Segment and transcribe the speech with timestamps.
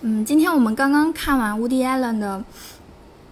[0.00, 2.38] 嗯，今天我们刚刚看完 Woody Allen 的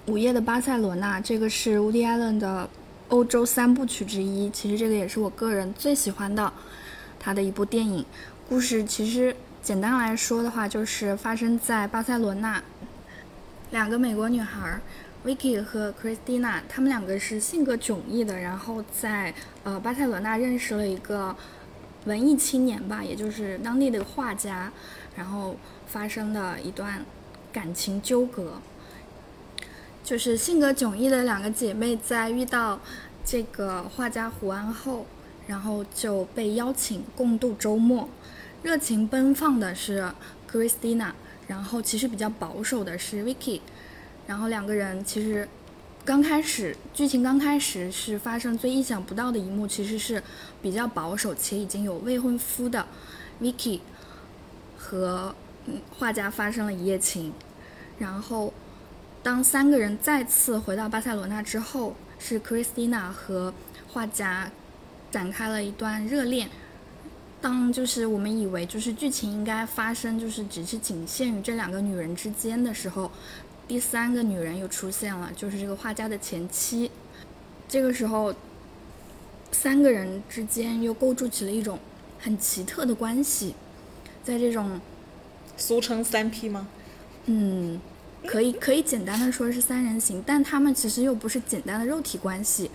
[0.11, 2.69] 《午夜的巴塞罗那》，这个是 Woody Allen 的
[3.09, 4.51] 欧洲三部曲之一。
[4.51, 6.53] 其实这个也是我个人最喜欢的
[7.21, 8.05] 他的一部电影。
[8.49, 12.61] 故事其实简单来说的话，就是发生在巴塞罗那，
[13.71, 14.81] 两个美国女孩
[15.25, 21.37] Vicky 和 Christina，她们两个是性格迥异的，然后在呃巴塞罗那认识了一个
[22.07, 24.73] 文艺青年吧，也就是当地的画家，
[25.15, 25.55] 然后
[25.87, 27.05] 发生的一段
[27.53, 28.61] 感情纠葛。
[30.05, 32.79] 就是性格迥异的两个姐妹在遇到
[33.25, 35.05] 这个画家胡安后，
[35.49, 38.09] 然后就被邀请共度周末。
[38.63, 40.09] 热情奔放的是
[40.49, 41.11] Christina，
[41.49, 43.61] 然后其实比较保守的是 Vicky，
[44.27, 45.49] 然后两个人其实
[46.05, 50.23] 刚开始剧情刚开始是发生最意想不到的一幕，其实是
[50.63, 52.87] 比较保守且已经有未婚夫的
[53.41, 53.81] Vicky
[54.79, 55.35] 和
[55.99, 57.33] 画家发生了一夜情，
[57.99, 58.53] 然后
[59.23, 63.53] 当三个人再次回到巴塞罗那之后，是 Christina 和
[63.89, 64.51] 画家
[65.11, 66.49] 展开了一段热恋。
[67.41, 73.11] 当就是我们以为就是剧情应该发生，就是只是仅限于这两个女人之间的时候，
[73.69, 76.91] 第三个女人又出现了，就是这个画家的前妻。
[77.69, 78.35] 这个时候，
[79.53, 81.79] 三个人之间又构筑起了一种
[82.19, 83.55] 很奇特的关系，
[84.25, 84.81] 在这种
[85.57, 86.69] 俗称三 P 吗？
[87.27, 87.81] 嗯，
[88.27, 92.71] 可以可以简单的说是三人行，但他们其实又不是简单的肉体关系。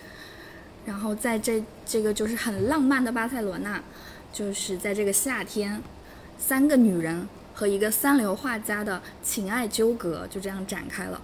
[0.86, 3.82] 然后在这这个就是很浪漫的巴塞罗那。
[4.34, 5.84] 就是在这个夏天，
[6.40, 11.22] 三个女人和一个三流画家的情爱纠葛就这样展开了。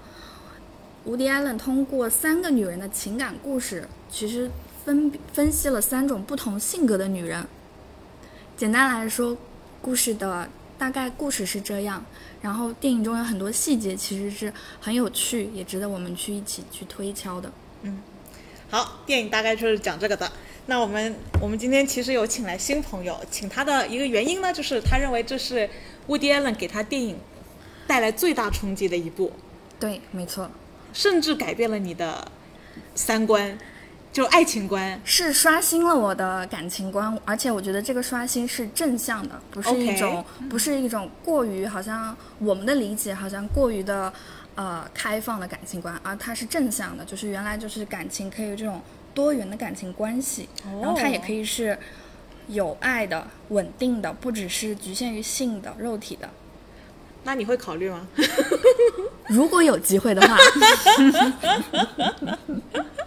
[1.05, 4.51] 伍迪·艾伦通过三个女人的情感故事，其实
[4.83, 7.47] 分分析了三种不同性格的女人。
[8.57, 9.37] 简单来说，
[9.81, 12.05] 故事的大概故事是这样。
[12.41, 17.51] 然后电影中有很多细节，其实是很有趣，也值得我们去一起去推敲的。
[17.81, 18.01] 嗯，
[18.69, 20.31] 好，电影大概就是讲这个的。
[20.67, 25.69] 那我们我们今天其实有请来新朋友，请他的一个原因呢，就是他认为这是
[26.07, 27.17] Woody Allen 给他电影
[27.87, 29.31] 带来最大冲击的一部，
[29.79, 30.51] 对，没错，
[30.91, 32.29] 甚至改变了你的
[32.95, 33.57] 三观，
[34.11, 44.11] 就爱情观，是刷新了我的感情观，而且我觉得这个刷新是正向的，不是一种不是一种过于好像我们的理解好像过于的
[44.55, 48.81] 呃开放的感情观，而它是正向的，就是原来就是感情可以有这种。
[49.13, 50.47] 多元的感情关系，
[50.79, 51.75] 然后它也可以是
[52.49, 56.29] 有爱的、稳定的，不只是局限于性的、肉体的。
[57.23, 58.07] 那你会考虑吗？
[59.27, 60.37] 如果有机会的话。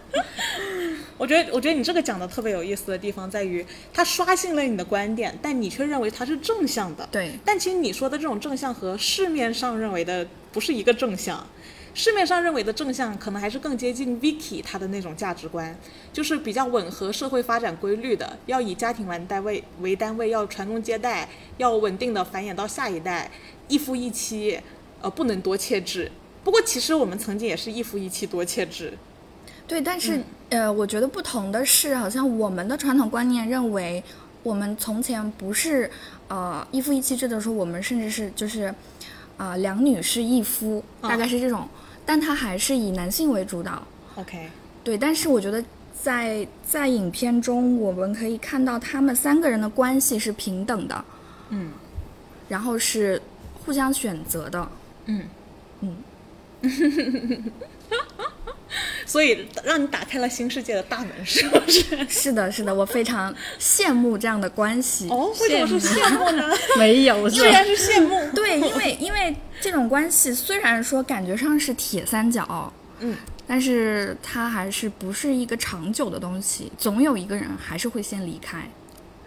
[1.20, 7.06] 我觉得，我觉得你这个讲的特别有意思的地方在于，它刷新了你的观点，但你却认为它是正向的。
[7.12, 7.32] 对。
[7.44, 11.46] 但其实你说的这种正向和市面上认为的不是一个正向。
[11.92, 15.76] 市面上认为的正向，可能还是更接近 Vicky 他的那种价值观，
[16.10, 23.30] 就是比较吻合社会发展规律的，要以家庭为单位为单位，要传宗接代，要稳定的繁衍到下一代，
[23.68, 24.58] 一夫一妻，
[25.02, 26.10] 呃，不能多妾制。
[26.42, 28.94] 不过其实我们曾经也是一夫一妻多妾制。
[29.70, 34.02] 对，但是呃，我觉得不同的是，好像我们的传统观念认为，
[34.42, 35.88] 我们从前不是
[36.26, 38.74] 呃一夫一妻制的时候，我们甚至是就是
[39.36, 41.68] 啊两女是一夫，大概是这种。
[42.04, 43.80] 但他还是以男性为主导
[44.16, 44.50] ，OK，
[44.82, 44.98] 对。
[44.98, 45.64] 但是我觉得
[46.02, 51.04] 在在影片中，我们可以看到他们三个人的关系是平等的，
[51.50, 51.70] 嗯，
[52.48, 53.22] 然后是
[53.64, 54.68] 互相选择的，
[55.04, 55.22] 嗯
[55.82, 55.96] 嗯。
[59.06, 61.84] 所以让你打开了新世界的大门，是不是？
[62.08, 65.08] 是的，是的，我非常羡慕这样的关系。
[65.08, 66.48] 哦，为什么是羡慕呢？
[66.78, 68.30] 没有，居然是羡慕。
[68.34, 73.16] 对，因为因为这种关系虽然说感觉上是铁三角，嗯，
[73.46, 78.68] 但是它还是不是一个长久的东西，总有一个人还是会先离开。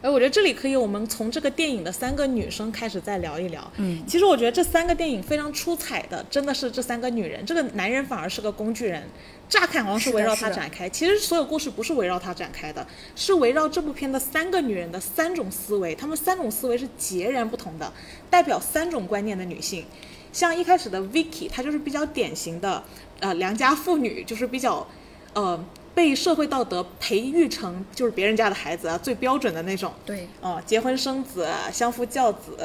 [0.03, 3.71] 哎，我觉得这里可以，我们从这个电影的三个女生开始再聊一聊。
[3.77, 9.01] 嗯，其实我觉得这三个电影非常出彩的，真的是这三个女人，这个男人反而是个工具人。
[9.47, 12.85] 乍看好像是围绕他展开，其实所有故事不是围绕他展开的，
[13.15, 17.93] 是围绕这部片的三个女人的三种思维，她们三种思维是截然不同的，
[18.29, 19.85] 代表三种观念的女性。
[20.33, 22.83] 像一开始的 Vicky，她就是比较典型的
[23.21, 24.85] 呃良家妇女，就是比较
[25.33, 25.63] 呃
[25.95, 29.93] 被社会道德培育成就是别人家的孩子啊，最标准的那种。
[30.05, 30.27] 对。
[30.41, 32.57] 哦，结婚生子，相夫教子，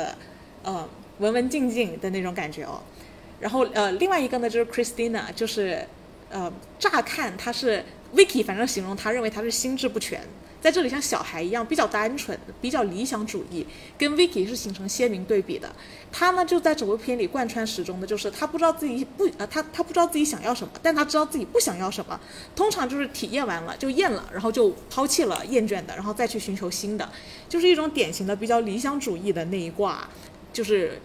[0.62, 0.88] 呃，
[1.18, 2.80] 文文静静的那种感觉哦。
[3.40, 5.86] 然后呃，另外一个呢就是 Christina，就是。
[6.30, 7.82] 呃，乍看她是
[8.14, 10.20] Vicky，反正形容她认为她是心智不全，
[10.60, 13.66] 在这里像小孩一样比较单纯，比较理想主义，
[13.96, 15.70] 跟 Vicky 是形成鲜明对比的。
[16.10, 22.18] 他呢就在整部片里贯穿始终的就是他不知道自己不呃他他不知道自己想要什么，但他知道自己不想要什么。
[22.56, 27.08] 通常就是体验完了就厌了，然后就抛弃了厌倦的，然后再去寻求新的，
[27.48, 30.08] 就是一种典型的比较理想主义的那一挂，
[30.52, 31.00] 就是。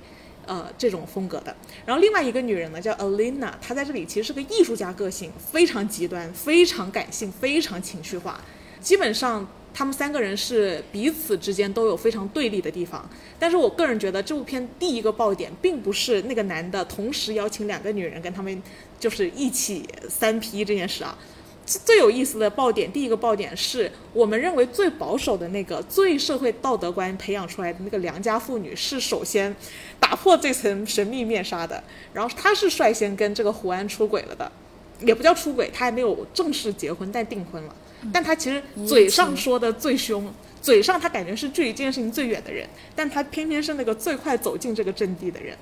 [0.45, 1.55] 呃，这种风格的。
[1.85, 8.41] 然后另外一个女人呢，叫 Alina，她在这里其实是个艺术家个性，非常极端，非常感性，非常情绪化。
[8.83, 13.09] 基本上他们三个人是彼此之间都有非常对立的地方。
[13.39, 18.61] 但是我个人觉得这部片第一个爆点，并不是那个男的同时邀请两个女人跟他们
[18.99, 21.17] 就是一起三 P 这件事啊。
[21.65, 29.55] 最有意思的爆点，第一个爆点是我们认为最保守的那个、最社会道德观培养出来的那个良家妇女，是首先
[29.97, 31.81] 打破这层神秘面纱的。
[32.13, 34.51] 然后她是率先跟这个胡安出轨了的，
[34.99, 37.73] 也不叫出轨，她还没有正式结婚，但订婚了。
[38.11, 45.57] 但他其实嘴上说的最凶，嘴上他感觉是距离这件事情最远的人，但他偏偏是那个最快走进这个阵地的人。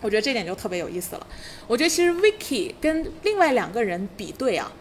[0.00, 1.26] 我觉得这点就特别有意思了。
[1.66, 4.72] 我觉得其实 Vicky 跟另外两个人比对啊。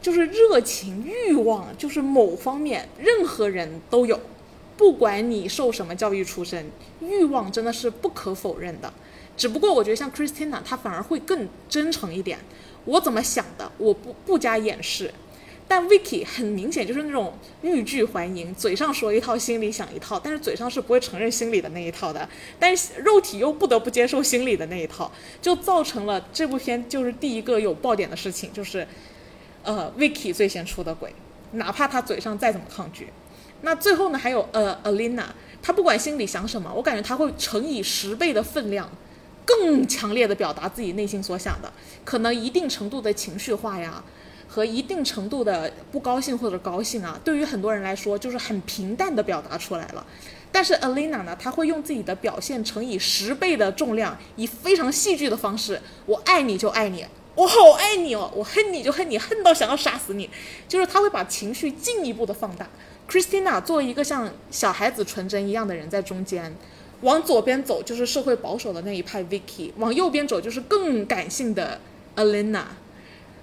[0.00, 4.18] 就是热情、欲望，就是某方面，任何人都有，
[4.76, 6.68] 不管你受什么教育出身，
[7.00, 8.92] 欲望真的是不可否认的。
[9.36, 12.40] 只不过我觉得像 Christina，她反而会更真诚一点。
[12.84, 15.14] 我怎么想的，我不不加掩饰。
[15.66, 17.32] 但 Vicky 很明显就是那种
[17.62, 22.28] 欲拒还迎，嘴上说一套，心里想一套，但是嘴上是不会承认心里的那一套的，
[22.58, 25.10] 但是肉体又不得不接受心里的那一套，
[25.40, 28.86] 就造成了这部片就是第一个有爆点的事情，就是。
[29.64, 31.14] 呃，Vicky 最先出的轨，
[31.52, 33.06] 哪怕他嘴上再怎么抗拒，
[33.60, 34.18] 那最后呢？
[34.18, 35.26] 还有呃，Alina，
[35.62, 38.90] 他不管心里想什么，我感觉他会乘以十倍的分量，
[39.44, 41.72] 更强烈的表达自己内心所想的，
[42.04, 44.02] 可能一定程度的情绪化呀，
[44.52, 50.06] 和一定程度的不高兴或者高兴啊，对于很多人来说就是很平淡的表达出来了。
[50.52, 57.06] 但是 Alina 呢，他会用自己的表现乘以十倍的重量，以非常戏剧的方式，我爱你就爱你。
[57.34, 60.28] 我好爱你哦，我恨你就恨你，恨到想要杀死你。
[60.68, 62.68] 就是他会把情绪进一步的放大。
[63.08, 66.54] Christina 作为一个像小孩子纯真一样的人，在中间，
[67.00, 71.80] 往左边走就是社会保守的那一派 Vicky，往右边走就是更感性的
[72.16, 72.64] Alina。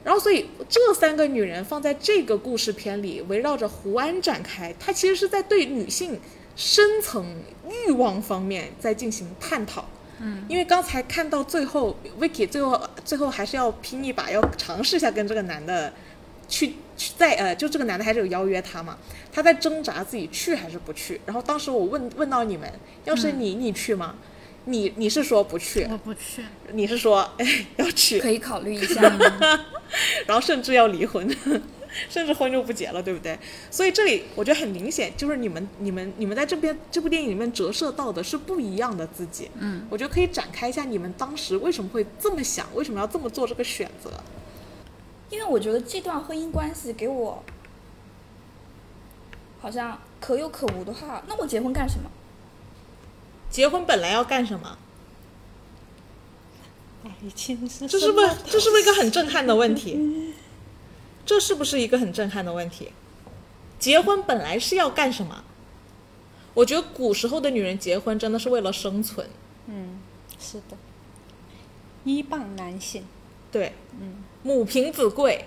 [0.04, 6.20] 然后，所以这三个女人放在这个故事片里，围绕着胡安展开，她其实是在对女性
[6.56, 7.36] 深层
[7.70, 9.86] 欲望方面在进行探讨。
[10.22, 15.94] 嗯，因为刚才看到最后，Vicky 最后最后还是要拼一把，要尝试一下跟这个男的
[16.48, 18.98] 去去再呃，就这个男的还是有邀约她嘛，
[19.32, 21.20] 她在挣扎自己去还是不去。
[21.26, 22.70] 然后当时我问问到你们，
[23.04, 24.16] 要是你你去吗？
[24.66, 25.88] 你你是说不去？
[25.90, 26.44] 我不去。
[26.74, 28.20] 你是说哎要去？
[28.20, 29.02] 可以考虑一下。
[30.28, 31.28] 然后甚至要离婚。
[32.08, 33.38] 甚至婚就不结了，对不对？
[33.72, 39.50] 所以这里我觉得很明显，就是你们、你们、你们在这边这部电影里面折射到的是不一样的自己。
[39.58, 44.12] 嗯，我觉得可以展开一下你们当时为什么会这么想，为什么要这么做这个选择？
[45.32, 47.44] 因为我觉得这段婚姻关系给我
[49.60, 52.10] 好像可有可无的话，那我结婚干什么？
[53.50, 54.78] 结婚本来要干什么？
[57.04, 60.34] 爱情是这是不是这是不是一个很震撼的问题？
[61.26, 62.92] 这是不是一个很震撼的问题？
[63.80, 65.44] 结婚本来是要干什么？
[66.54, 69.28] 我觉得古时候的女人结婚真的是为了生存。
[69.68, 70.00] 嗯，
[70.40, 70.76] 是的，
[72.04, 73.06] 一傍男性。
[73.52, 75.46] 对，嗯，母凭子贵。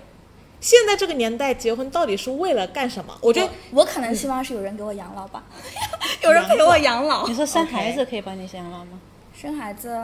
[0.62, 3.14] 现在这个年代结婚到底是为了干什么？
[3.20, 5.44] 我觉得我可能希望是有人给我养老吧，
[6.22, 7.26] 有人陪我养老。
[7.28, 8.98] 你说生孩子可以帮你养老吗？
[9.36, 10.00] 生孩子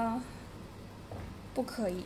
[1.55, 2.05] 不可以。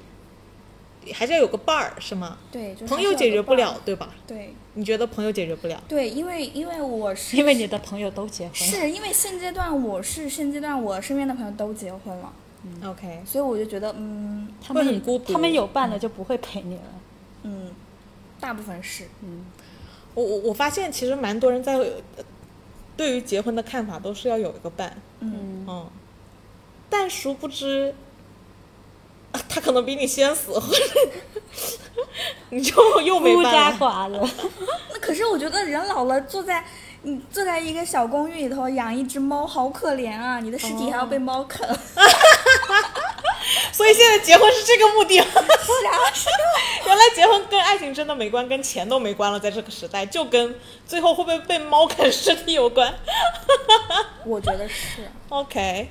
[1.13, 2.39] 还是要有个伴儿，是吗？
[2.53, 4.11] 对，朋友解决不了，对吧？
[4.25, 4.55] 对。
[4.75, 5.83] 你觉得朋友解决不了？
[5.89, 12.33] 对，因为因为我是因为你的朋友都结婚，是因为现阶段我是现阶段我身边的朋友都结婚了，
[12.65, 16.83] 嗯，OK，所以我就觉得，嗯，他们很孤独，他们有伴了就不会陪你了，
[17.43, 17.71] 嗯，
[18.43, 19.47] 大部分是，嗯，
[20.15, 21.79] 我我我发现其实蛮多人在
[22.97, 25.87] 对于结婚的看法都是要有一个伴，嗯嗯，
[26.91, 27.95] 但殊不知。
[29.49, 30.83] 他可能比你先死，或者
[32.51, 34.21] 你就 又没孤家寡人。
[34.93, 36.63] 那可是我觉得人老了，坐在
[37.01, 40.39] 你坐在一个小公寓里头养一只猫，好可怜啊！
[40.41, 41.67] 你的尸体还要被猫啃。
[43.73, 45.17] 所以现在结婚是这个目的。
[45.19, 45.97] 是啊，
[46.87, 50.55] 原来结婚跟爱情真的没关，跟钱都没关了，在这个时代，就跟
[50.87, 52.95] 最后会不会被猫啃尸体有关。
[54.25, 55.09] 我觉得是。
[55.29, 55.89] OK。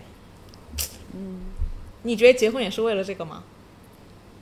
[1.13, 1.41] 嗯。
[2.03, 3.43] 你觉得结婚也是为了这个吗？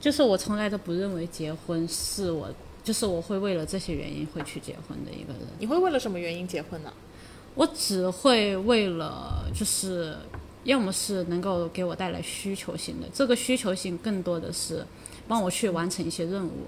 [0.00, 2.48] 就是我从来都不认为结婚是我
[2.82, 5.42] 就是我会为了这些原因会去结婚的一个人。
[5.58, 6.90] 你会为了什么原因结婚呢？
[7.54, 10.16] 我只会为了就是，
[10.64, 14.86] 要么是能够给我带来需求性的，这个需求性更多的是
[15.26, 16.66] 帮我去完成一些任务。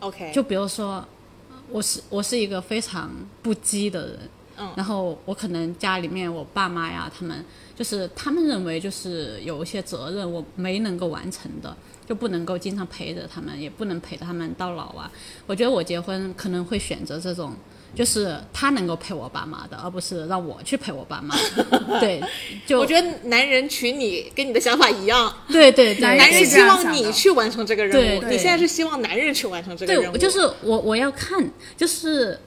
[0.00, 1.02] OK，就比如说，
[1.70, 3.10] 我是我是一个非常
[3.42, 4.18] 不羁的人，
[4.58, 7.44] 嗯然后我可能家里面我爸妈呀，他们
[7.74, 11.74] 就是他们认为就是有一些责任我没能够完成的，
[12.06, 15.10] 就不能够经常陪着他们，也不能陪他们到老啊。
[15.46, 17.54] 我觉得我结婚可能会选择这种。
[17.96, 21.34] 就是他能够陪我爸妈的，而不是让我去陪我爸妈。
[21.98, 22.22] 对，
[22.66, 32.38] 就我觉得男人娶你跟你的想法一样，对对对，男男人希望你去完成这个任务，对你现在是希望男人去完成这个任务，对，就是我我要看，就是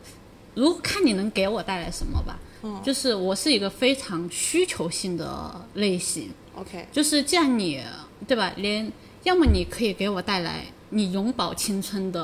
[0.53, 2.37] 如果看你能给我带来什么吧。
[2.61, 2.79] 嗯。
[2.83, 7.81] 就是我是一个非常需求性的类型，OK，就是既然你
[8.27, 8.91] 对吧，连
[9.23, 12.21] 要么你可以给我带来你永葆青春的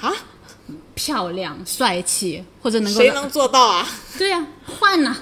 [0.00, 0.12] 啊，
[0.94, 3.86] 漂亮、帅气，或者能够谁能做到啊？
[4.18, 4.46] 对呀、
[4.78, 5.16] 换呐、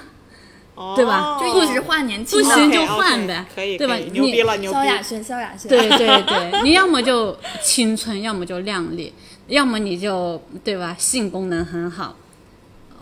[0.75, 2.43] 哦对吧就一直换年轻的。
[2.43, 4.85] 不行就换呗可以，对吧牛你逼了，牛逼萧！
[4.85, 5.69] 亚轩，萧亚轩。
[5.69, 9.13] 对对对，你要么就青春，要么就靓丽，
[9.47, 12.15] 要么你就对吧，性功能很好。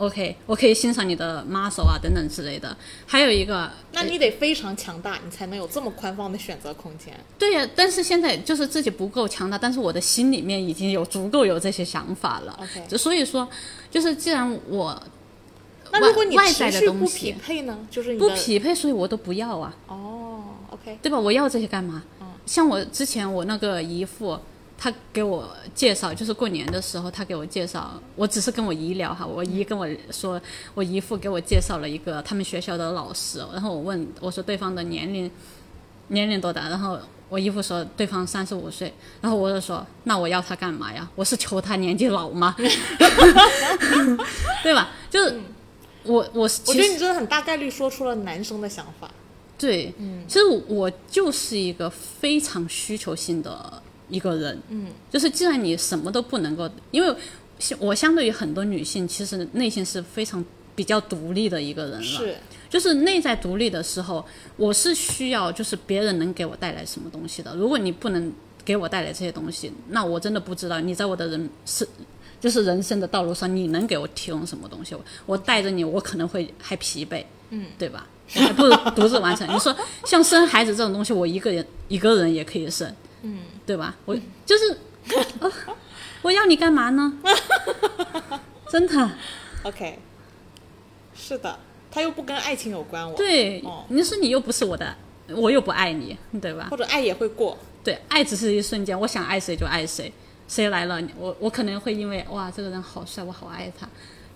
[0.01, 2.75] OK，我可以欣赏你的 muscle 啊等等之类的。
[3.05, 7.13] 还有一个，那你得非常强大，你才能有这么宽放的选择空间。
[7.37, 12.59] 对呀、但是现在就是自己不够强大，但是我的心里面已经有足够有这些想法了。
[12.59, 13.47] OK 所以说，
[13.91, 14.99] 就是既然我
[15.91, 17.77] 那如果你外在持续不的东西匹配呢？
[17.91, 19.75] 就是你不匹配，所以我都不要啊。
[19.85, 21.19] 哦，OK，对吧？
[21.19, 22.01] 我要这些干嘛？
[22.19, 24.37] 嗯像我之前我那个姨父，
[24.83, 30.41] 他给我介绍，就是过年的时候，他给我介绍，我只是跟我姨聊哈，我姨跟我说，
[30.73, 35.29] 我姨父给我介绍了一个他们学校的老师，然后我问我说对方的年龄
[36.07, 36.97] 年龄多大，然后
[37.29, 41.07] 我姨父说对方三十五岁，然后我就说那我要他干嘛呀？
[41.13, 42.55] 我是求他年纪老吗？
[44.63, 44.89] 对吧？
[45.11, 45.39] 就是
[46.05, 49.07] 我我其实我觉得你真的很大概率说出了男生的想法。
[49.59, 49.93] 对，
[50.27, 53.80] 其实我就是一个非常需求性的
[54.11, 57.15] 一个人，嗯，就是既然你什么都不能够，因为
[57.57, 60.43] 相我相对于很多女性，其实内心是非常
[60.75, 62.35] 比较独立的一个人了，是，
[62.69, 64.23] 就是内在独立的时候，
[64.57, 67.55] 我是需要就是别人能给我带来什么东西的。
[67.55, 68.31] 如果你不能
[68.63, 71.87] 给我带来这些东西，那我真的不知道你在我的人是
[72.39, 74.95] 就是人生的道路上，你能给我提供什么东西？
[74.95, 78.07] 我我带着你，我可能会还疲惫，嗯，对吧？
[78.33, 79.45] 还不如独自完成。
[79.53, 79.75] 你说
[80.05, 82.89] 像生孩子这种东西，我一个人一个人也可以生，
[83.21, 83.95] 嗯，对吧？
[84.05, 84.77] 我就是，
[85.39, 85.51] 呃
[86.21, 87.13] 我要你干嘛呢？
[88.69, 89.11] 真的。
[89.63, 89.99] OK，
[91.15, 91.59] 是的，
[91.91, 94.95] 他又不跟爱情有关，我对，哦你说你又不是我的，
[95.35, 96.77] 我又不爱你，对吧或？
[96.77, 97.57] 者爱也会过。
[97.83, 100.11] 对，爱只是一瞬间，我想爱谁就爱谁，
[100.47, 103.87] 谁来了，我我可能会因为哇这个人好帅，我好爱他，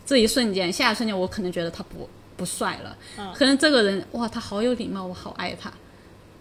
[0.06, 5.72] 这一瞬间，下一瞬间我可能觉得他不不帅了，嗯可能这个人哇他好有礼貌，我好爱他，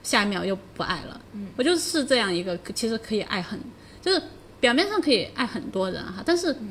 [0.04, 1.49] 下一秒又不爱了，嗯。
[1.56, 3.58] 我就是这样一个，其实可以爱很，
[4.00, 4.23] 就是
[4.61, 6.70] 表面上可以爱很多人哈，但是嗯。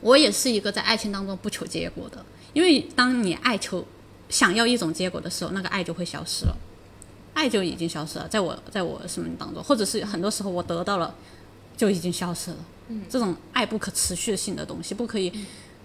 [0.00, 3.82] 我也是一个在爱情当中不求结果的，因为当你爱求
[4.28, 6.54] 想要一种结果的时候，那个爱就会消失了。
[7.32, 11.14] 爱就已经消失了，在我在我生命当中，或者是很多时候我得到了，
[11.74, 12.56] 就已经消失了。
[12.88, 15.32] 嗯，这种爱不可持续性的东西，不可以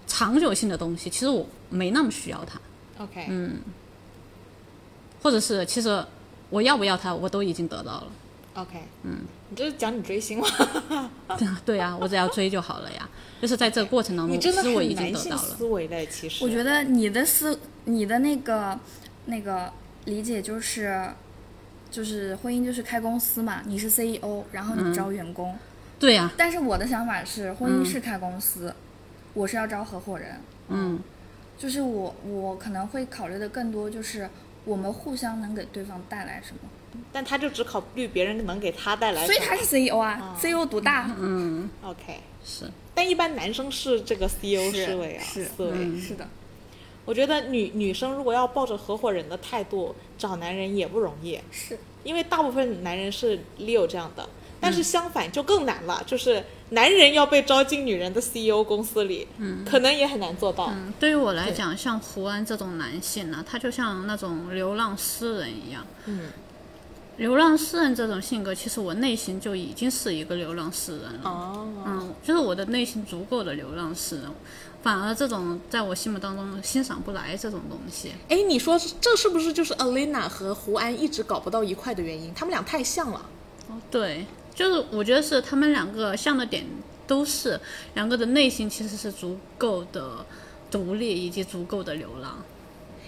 [0.06, 2.60] 长久性的东西，其实我没那么需要它
[3.02, 3.56] ，OK，嗯。
[5.22, 6.04] 或者是其实
[6.50, 8.06] 我要不要他，我都已经得到了。
[8.54, 10.46] OK，嗯，你这是讲你追星吗？
[11.64, 13.08] 对啊，我只要追就好了呀。
[13.40, 15.48] 就是在这个过程当中，你真的其实我已很男性经得到了。
[15.56, 18.78] 思维嘞，其实我觉得你的思，你的那个
[19.26, 19.72] 那个
[20.04, 21.08] 理解就是，
[21.90, 25.56] 就是婚姻就是开公司嘛，你是 CEO，然后你招员工。
[25.98, 28.74] 对呀、但是我的想法是，婚姻是开公司，
[29.34, 30.40] 我是要招合伙人。
[30.68, 30.98] 嗯，
[31.56, 34.28] 就是我我可能会考虑的更多就是
[34.64, 36.60] 我们互相能给对方带来什么，
[37.12, 39.24] 但他就只考虑别人能给他带来。
[39.26, 41.14] 所以他是 CEO 啊、c e o 独大。
[41.18, 45.70] 嗯，OK，是，但一般男生是这个 CEO 是思维啊，是思维。
[45.72, 46.00] 嗯。
[46.00, 46.28] 是的，
[47.04, 51.78] 我觉得女女生如果要抱着合伙人的态度找男人也不容易，是。
[52.02, 54.26] 因为大部分男人是 Leo 这样的，
[54.60, 60.66] 但是相反就更难了，就是男人要被招进女人的 CEO 公司里，嗯，可能也很难做到。
[60.70, 65.86] 嗯，对于我来讲，像胡安这种男性呢、他就像那种流浪诗人一样。
[66.04, 66.28] 嗯，
[67.16, 71.20] 流浪诗人这种性格，其实我内心就已经是一个流浪诗人了。
[71.24, 74.24] 哦，嗯，就是我的内心足够的流浪诗人，
[74.82, 78.12] 反而这种在我心目当中欣赏不来这种东西。
[78.28, 82.32] 哎，你说这是不是就是 Alina 和胡安一直搞不到一块的原因？
[82.34, 83.24] 他们俩太像了。
[83.88, 84.26] 对，
[84.60, 86.62] 就是我觉得是他们两个像的点
[87.06, 87.58] 都是
[87.94, 90.26] 两个的内心其实是足够的
[90.70, 92.44] 独立以及足够的流浪。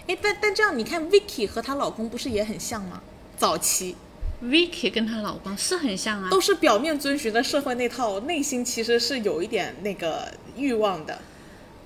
[0.07, 3.03] 哎，但但这样你看，Vicky 和她老公不是也很像吗？
[3.37, 3.95] 早期
[4.43, 11.19] Vicky 跟她老公是很像啊，都是表面遵循的社会那套，内心其实是有一点那个欲望的。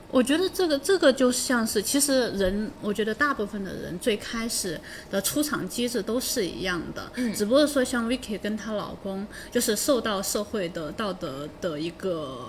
[0.10, 4.80] 我觉得这个这个就像是，其实人，我觉得大部分的人最开始
[5.12, 12.40] 的出场机制都是一样的，嗯，只不过说像 Vicky 跟她老公，就是受到社会的道德的一个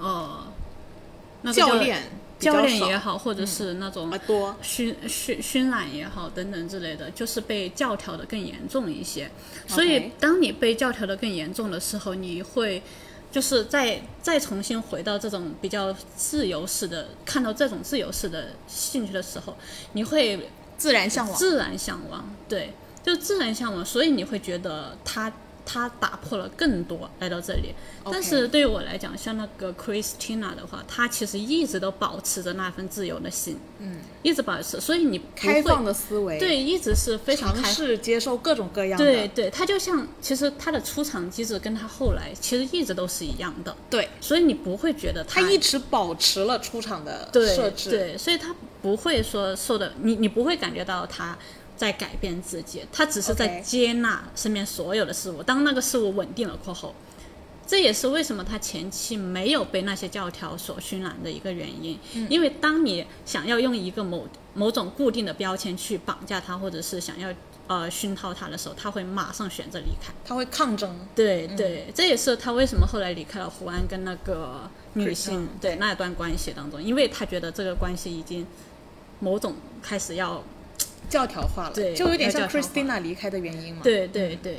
[0.00, 0.44] 呃，
[1.42, 2.02] 那个教练
[2.40, 4.12] 教练也好，或者是那种
[4.60, 9.30] 熏熏熏染也好，等等之类的，就是被教条的更严重一些。
[9.68, 12.82] 所以当你被教条的更严重的时候，你会
[13.32, 19.56] 就是再再重新回到这种比较自由式的，看到这种自由式的兴趣的时候，
[19.94, 21.36] 你会自然向往。
[21.36, 25.32] 自然向往，对，就自然向往，所以你会觉得他
[25.64, 27.74] 他打破了更多来到这里。
[28.04, 51.38] 但是对于我来讲，像那个 Christina 的话，他其实一直都保持着那份自由的心，嗯，一直保持，所以你开放的思维，，对，一直是非常尝开试接受各种各样的，对对，他就像其实他的出场机制跟他后来其实一直都是一样的，对，所以你不会觉得他一直保持了出场的对设置，对，所以他不会说受的你你不会感觉到他
[51.82, 55.42] 在改变自己，他只是在接纳身边所有的事物。
[55.42, 56.94] 当那个事物稳定了过后，
[57.66, 61.98] 这也是为什么他前期没有被那些教条所熏染的一个原因。
[62.14, 67.28] 嗯因为当你想要用一个某某种固定的标签去绑架他，或者是想要
[67.66, 70.12] 呃熏陶他的时候，他会马上选择离开。
[70.24, 78.46] 他会抗争，对对，这也是他为什么后来离开了胡安跟那个女性嗯对那段关系当中，因为他觉得这个关系已经
[79.18, 80.44] 某种开始要
[81.12, 84.56] 教条化了，对就有点像 Christina 离开的原因嘛，，对对对，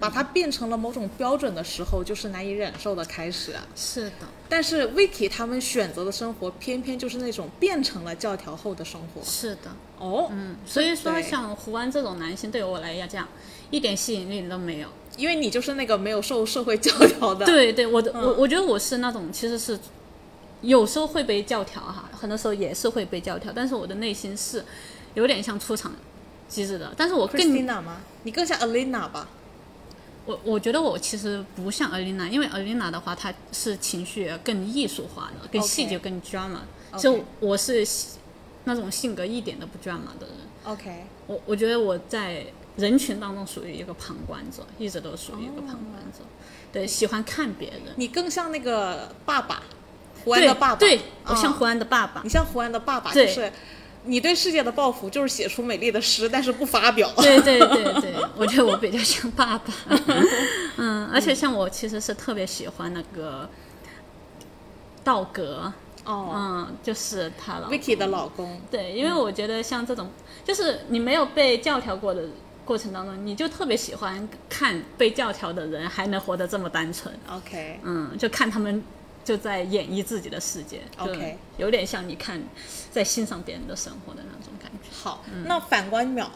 [0.00, 3.64] 把它变成了某种标准的时候，就是难以忍受的开始啊。
[3.76, 9.22] 是的，但是 Vicky 他们选择的生活，偏偏就是那种变成了教条后的生活。
[9.22, 13.28] 是的，哦，嗯，所以说像胡安这种男性对我来讲
[13.70, 14.88] 一点吸引力都没有。
[15.18, 18.22] 因为你就是那个没有受社会教条的，，对对，我的、嗯。
[18.22, 19.78] 我我觉得我是那种其实是
[20.62, 24.64] 有时候会被教条哈，很多时候也是会被教条，但是我的内心是
[25.14, 25.92] 有点像出场
[26.48, 28.00] 机制的，但是我更 Christina 吗？
[28.22, 29.28] 你更像 Alina 吧？
[30.24, 36.60] 我我觉得我其实不像 Alina，因为 Alina 的话，她是情绪更艺术化的，更细节、更 drama。
[36.98, 37.86] 就我是
[38.64, 40.36] 那种性格一点都不 drama 的人。
[40.64, 42.46] OK，我我觉得我在
[42.76, 46.20] 人群当中属于一个旁观者，一直都属于一个旁观者。
[46.70, 47.80] 对，喜欢看别人。
[47.96, 49.62] 你更像那个爸爸，
[50.24, 50.76] 胡安的爸爸。
[50.76, 52.28] 对，我像啊胡安的爸爸你。
[52.28, 53.52] 像胡安的爸爸，就对是
[54.04, 57.10] 你对世界的抱负就是写出美丽的诗，但是不发表。
[57.16, 59.72] 对对对 对，我觉得我比较像爸爸。
[60.76, 63.48] 嗯，而且像我其实是特别喜欢那个
[65.04, 65.72] 道格，
[66.04, 66.30] 哦。
[66.34, 70.10] 嗯，就是他老，Vicky 的老公，对，因为我觉得像这种，
[70.44, 72.24] 就是你没有被教条过的
[72.64, 78.82] 过程当中，你就特别喜欢看被教条的人还能活得这么单纯，OK，嗯，就看他们
[79.24, 82.42] 就在演绎自己的世界 OK 有点像你看
[82.90, 84.88] 在欣赏别人的生活的那种感觉。
[84.92, 86.26] 好，嗯那反观淼，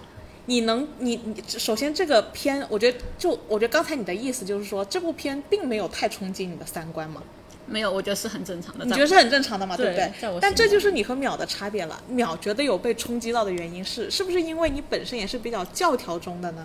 [0.47, 7.23] 你能你你首先这个片，我觉得就我觉得刚才你的意思就是说，这部片并没有太冲击你的三观嘛？
[7.69, 8.85] 没有，我觉得是很正常的。
[8.85, 10.39] 你觉得是很正常的嘛，对不对？
[10.41, 12.01] 但这就是你和淼的差别了。
[12.13, 16.65] 淼觉得有被冲击到的原因是，是不是因为你本身也是比较教条中的呢？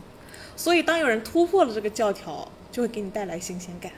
[0.56, 3.92] 所以当有人突破了这个教条，就会给你带来新鲜感。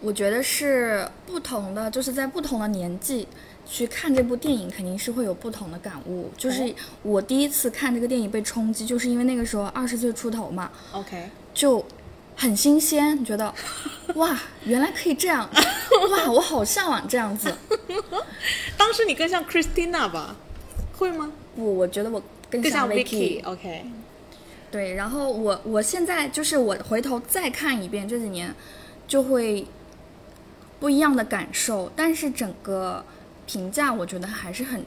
[0.00, 3.26] 我觉得是不同的，就是在不同的年纪
[3.66, 6.30] 去看这部电影，肯定是会有不同的感悟。
[6.36, 11.84] 就是我第一次看这个电影被冲击，就是因为那个时候二十岁出头嘛，OK，就
[12.36, 13.52] 很新鲜，觉得
[14.14, 15.48] 哇，原来可以这样，
[16.10, 17.52] 哇，我好向往这样子。
[18.76, 20.36] 当时你更像 Christina 吧？
[20.96, 21.32] 会吗？
[21.56, 22.88] 不，我觉得我更更像。
[22.88, 23.44] Vicky。
[23.44, 23.84] OK，
[24.70, 28.54] 对，然后我我现在就是我回头再看一遍这几年，
[29.06, 29.66] 就会
[30.80, 33.04] 不一样的感受，但是整个
[33.46, 34.84] 评价我觉得还是很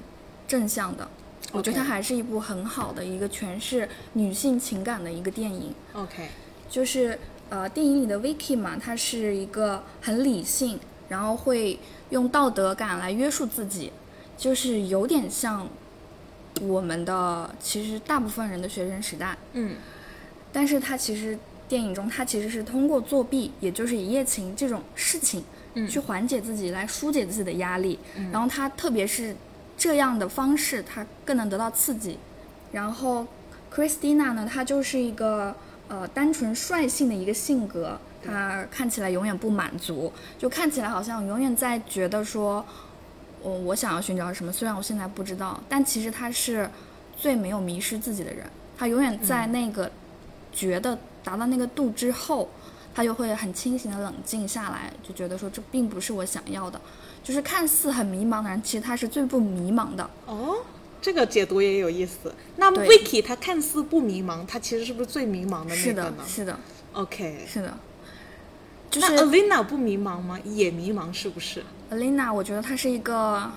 [0.47, 1.07] 正向的。
[1.51, 5.73] 我觉得它还是一部很好的一个诠释女性情感的一个电影。
[5.93, 6.29] OK，
[6.69, 11.77] 就是呃，电影里的 Vicky 嘛，她是一个很理性，然后会
[12.11, 13.91] 用道德感来约束自己，
[14.37, 15.67] 就是有点像
[16.61, 19.37] 我们的其实大部分人的学生时代。
[19.51, 19.75] 嗯
[20.53, 27.99] 但是她其实电影中她其实是通过作弊，也就是一夜情这种事情，嗯去缓解自己，来疏解自己的压力。
[28.31, 29.35] 然后他特别是
[29.77, 32.17] 这样的方式，他更能得到刺激。
[32.71, 33.25] 然后
[33.73, 35.55] Christina 呢，她就是一个
[35.87, 42.65] 呃单纯率性的一个性格，他看起来永远不满足，就看起来好像永远在觉得说，
[43.41, 46.69] 我我想要寻找什么，虽然我现在不知道，但其实他是
[47.17, 48.45] 最没有迷失自己的人，
[48.77, 49.91] 他永远在那个
[50.53, 52.49] 觉得达到那个度之后，
[52.93, 56.79] 他就会很清醒的冷静下来，就觉得说这并不是我想要的，
[57.23, 60.09] 就是看似很迷茫的人，其实他是最不迷茫的。
[60.25, 60.57] 哦，
[61.01, 62.33] 这个解读也有意思。
[62.57, 66.59] 那 Vicky 他看似不迷茫，他其实是不是最迷茫的那个呢，是的
[66.93, 67.77] ，？OK，是的，
[68.89, 70.39] 就那是 Alina 不迷茫吗？
[70.43, 73.49] 也迷茫是不是？Alina，我觉得他是一个，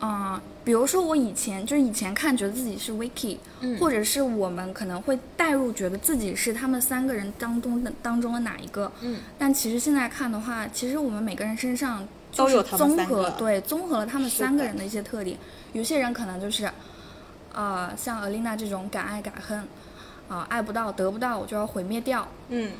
[0.00, 3.38] 嗯、比如说我以前就是以前看觉得自己是 Vicky，、
[3.78, 15.38] 或者是我们可能会代入觉得自己是他们三个人当中的当中的哪一个，嗯，但其实现在看的话，其实我们每个人身上都有综合对综合了他们三个人的一些特点，
[15.72, 16.70] 有些人可能就是，
[17.52, 19.58] 呃，像 Alina 这种敢爱敢恨，
[20.28, 22.72] 啊、爱不到得不到我就要毁灭掉，嗯。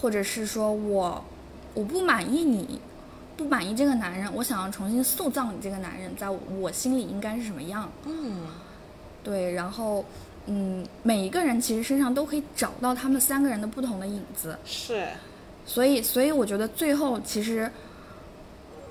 [0.00, 1.24] 或者是说我
[1.74, 2.80] 我不满意你，
[3.42, 7.90] 不满意这个男人，我想要重新塑造你这个男人，在我心里应该是什么样？
[8.04, 8.46] 嗯，
[9.24, 10.04] 对，然后
[10.46, 15.06] 嗯，每一个人其实身上都可以找到他们三个人的不同的影子，是，
[15.66, 17.70] 所以所以我觉得最后其实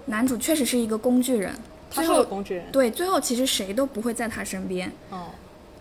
[0.05, 1.53] 男主确实是一个工具人，
[1.89, 2.71] 他是个工具人。
[2.71, 5.27] 对最后其实谁都不会在他身边，哦，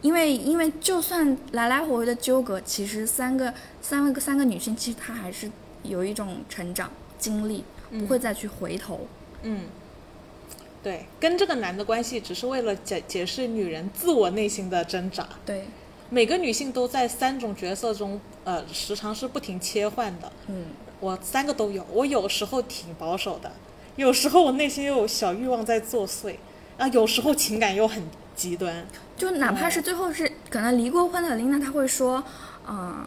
[0.02, 5.50] 因为因为就算来来回回的纠葛，其实三个三个三个女性，其实她还是
[5.82, 9.06] 有一种成长经历，不会再去回头。
[9.42, 9.62] 嗯，
[10.82, 15.28] 对，跟这个男的关系只是为了解解释女人自我内心的挣扎。
[15.44, 15.64] 对，
[16.08, 20.32] 每个女性都在三种角色中，呃，时常是不停切换的。
[20.48, 20.66] 嗯，
[21.00, 23.50] 我三个都有，我有时候挺保守的，
[23.96, 26.36] 有时候我内心又有小欲望在作祟，
[26.76, 28.02] 啊，有时候情感又很
[28.36, 28.86] 极端。
[29.16, 32.22] 就哪怕是最后是可能离过婚的琳娜，她会说，
[32.68, 33.04] 嗯、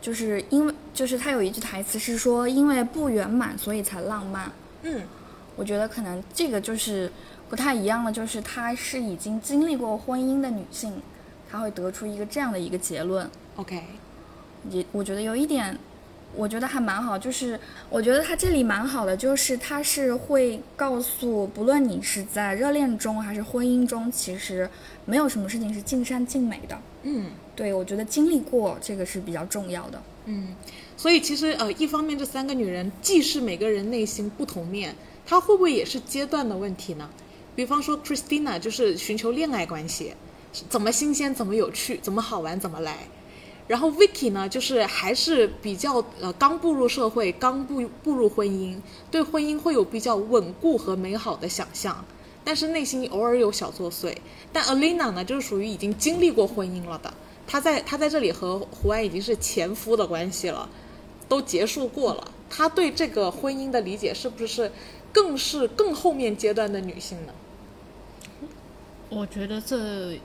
[0.00, 4.50] 就是因为就是他有一句台词是说，因为不圆满，所以才浪漫。
[4.82, 5.02] 嗯，
[5.56, 7.10] 我觉得可能这个就是
[7.48, 11.00] 不太一样的，就是她是已经经历过婚姻的女性，
[11.50, 13.28] 她会得出一个这样的一个结论。
[13.56, 13.82] OK，
[14.70, 15.78] 也我觉得有一点，
[16.34, 17.58] 我觉得还蛮好，就是
[17.90, 24.68] 我觉得他这里蛮好的，就是他是会告诉，不论你是在热恋中还是婚姻中，其实
[25.04, 26.78] 没有什么事情是尽善尽美的。
[27.02, 30.02] 嗯对，我觉得经历过这个是比较重要的。
[30.24, 30.54] 嗯，
[31.02, 34.94] 所以其实呃，一方面这三个女人既是每个人内心不同面，
[35.26, 37.10] 她会不会也是阶段的问题呢？
[37.56, 40.12] 比方说 Christina 就是寻求恋爱关系，
[40.68, 42.98] 怎么新鲜，怎么有趣，怎么好玩，怎么来。
[43.66, 48.76] 然后 Vicky 呢，就是还是比较呃刚步入社会，刚步步入婚姻，
[49.10, 52.04] 对婚姻会有比较稳固和美好的想象，
[52.44, 54.14] 但是内心偶尔有小作祟。
[54.52, 57.12] 但 Alina 呢，就是属于已经经历过婚姻了的，
[57.44, 60.68] 她在她在这里和胡安已经是前夫的关系了，
[61.32, 62.30] 都结束过了。
[62.50, 64.70] 她对这个婚姻的理解是不是
[65.10, 67.32] 更是更后面阶段的女性呢？
[69.08, 70.20] 我觉得这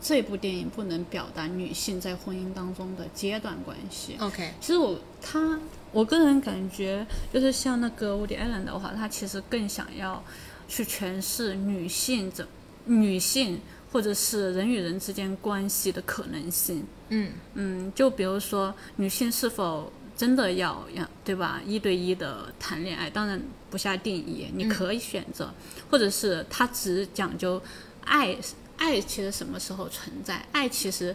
[0.00, 4.16] 这部电影不能表达女性在婚姻当中的阶段关系。
[4.20, 5.58] OK，其实我他
[5.90, 10.22] 我个人感觉，就是像那个 Woody Allen 的话，他其实更想要
[10.68, 12.46] 去诠释女性怎
[12.84, 16.86] 女性或者是人与人之间关系的可能性。
[17.08, 21.60] 嗯嗯，就比如说女性是否真的要要对吧？
[21.66, 25.52] 一对一的谈恋爱，当然不下定义，你可以选择，
[25.90, 27.62] 或者是他只讲究
[28.04, 28.36] 爱，
[28.76, 30.46] 爱其实什么时候存在？
[30.52, 31.14] 爱其实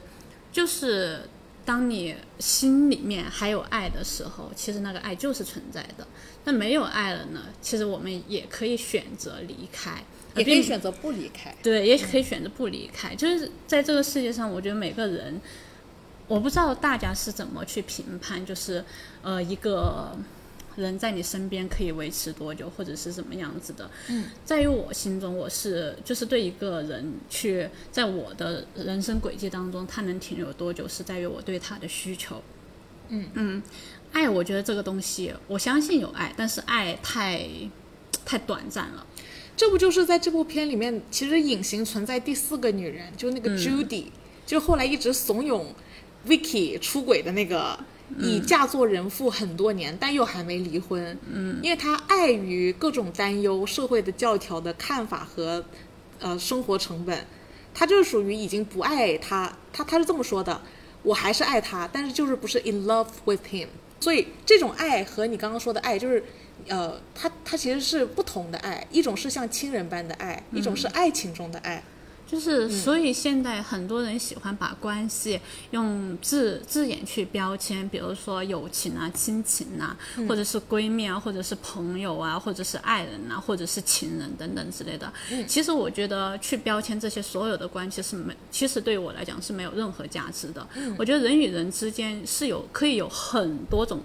[0.51, 1.21] 就是
[1.65, 6.05] 当你心里面还有爱的时候，其实那个爱就是存在的。
[6.43, 7.41] 那没有爱了呢？
[7.61, 10.03] 其实我们也可以选择离开，
[10.35, 11.55] 也可以选择不离开。
[11.61, 13.13] 对，也可以选择不离开。
[13.13, 15.39] 就是在这个世界上，我觉得每个人，
[16.31, 18.81] 我不知道大家是怎么去评判，就是
[19.21, 20.17] 呃，一个
[20.77, 23.91] 人在你身边可以维持多久，或者是怎么样子的。
[24.07, 32.41] 嗯，在于我心中，我是就是对一个人去在我的人生轨迹当中，他能停留多久，是在于我对他的需求。
[33.09, 33.61] 嗯嗯，
[34.13, 37.45] 爱，我觉得这个东西，我相信有爱，但是爱太
[38.23, 39.05] 太短暂了。
[39.57, 44.05] 这不就是在这部片里面，其实隐形存在第四个女人，就那个 Judy，、
[44.45, 45.65] 就后来一直怂恿
[46.27, 47.79] Vicky 出轨的那个，
[48.19, 51.17] 已嫁作人妇很多年，但又还没离婚。
[51.31, 55.63] 嗯，因为她碍于各种担忧、社会的教条的看法和
[56.19, 57.25] 呃生活成本，
[57.73, 59.51] 她就是属于已经不爱他。
[59.73, 60.61] 她她是这么说的：
[61.03, 63.67] 我还是爱他，但是就是不是 in love with him。
[63.99, 66.23] 所以这种爱和你刚刚说的爱，就是，
[66.67, 71.83] 呃，他他其实是不同的爱，一种是像亲人般的爱，一种是爱情中的爱。
[72.31, 75.37] 就是，所以现在很多人喜欢把关系
[75.71, 79.97] 用字字眼去标签，比如说友情啊、亲情啊，
[80.29, 85.11] 或者是闺蜜啊，或者是朋友啊，或者是爱人啊，或者是情人等等之类的。
[85.45, 90.65] 其实我觉得去标签这些所有的关系是没，其实对我来讲是没有任何价值的。
[90.97, 93.99] 我觉得人与人之间是有可以有很多种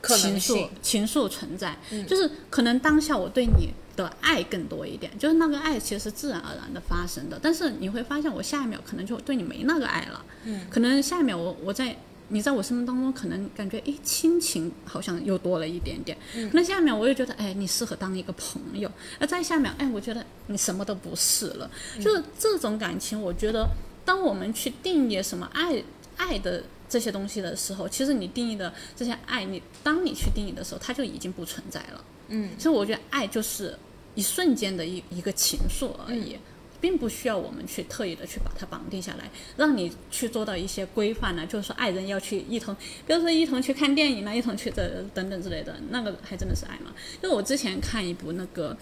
[0.00, 11.96] 可能情愫，情愫存在，就是可能当下我对你的爱更多一点，就是那个爱其实是自然而然的发生的，但是你会发现我下一秒可能就对你没那个爱了，嗯，可能下一秒我我在
[12.28, 23.68] 你在我生命当中可能感觉哎亲情好像又多了一点点，可能下一秒我又觉得哎你适合当一个朋友，那再下一秒哎我觉得你什么都不是了，就是这种感情，我觉得
[24.04, 25.82] 当我们去定义什么爱
[26.16, 32.04] 爱的这些东西的时候，其实你定义的这些爱，你当你去定义的时候，它就已经不存在了。
[32.28, 33.78] 嗯，所以我觉得爱就是
[34.14, 36.36] 一瞬间的一一个情愫而已。
[36.80, 46.92] 并不需要我们去特意的去把它绑定下来，让你去做到一些规范呢、就是说爱人要去一同，比如说一同去看电影啊，一同去这等等之类的，那个还真的是爱吗？
[47.22, 48.76] 因为我之前看一部那个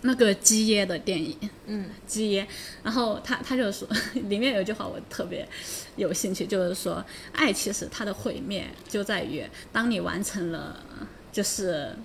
[0.00, 2.48] 那个基耶的电影，嗯，基耶，
[2.82, 3.86] 然后他他就说
[4.28, 5.48] 里面有一句话我特别
[5.94, 10.82] 有兴趣，就是说爱其实它的毁灭就在于当你完成了
[11.30, 11.96] 就是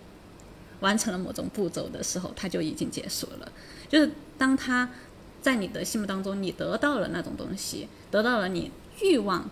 [0.82, 3.52] 完成了某种步骤的时候，它就已经结束了。
[3.88, 4.90] 就是当他
[5.42, 9.50] 在你的心目当中，你得到了那种东西，得到了你欲望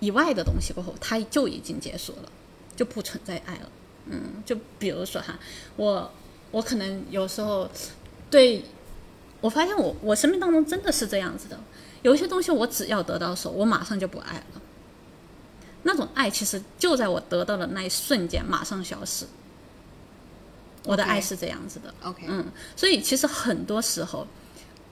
[0.00, 2.28] 以外的东西过后，它就已经结束了，
[2.76, 3.70] 就不存在爱了。
[4.06, 5.38] 嗯，就比如说哈，
[5.76, 6.10] 我
[6.50, 7.68] 我可能有时候
[8.30, 8.62] 对
[9.40, 11.58] 我发现我我生命当中真的是这样子的，
[12.02, 14.60] 有一些东西我只要得到手，我马上就不爱了。
[15.84, 19.26] 那种爱其实就在我得到的那一瞬间马上消失。
[20.84, 22.44] 我的爱是这样子的 OK 嗯，
[22.76, 24.26] 所以其实很多时候，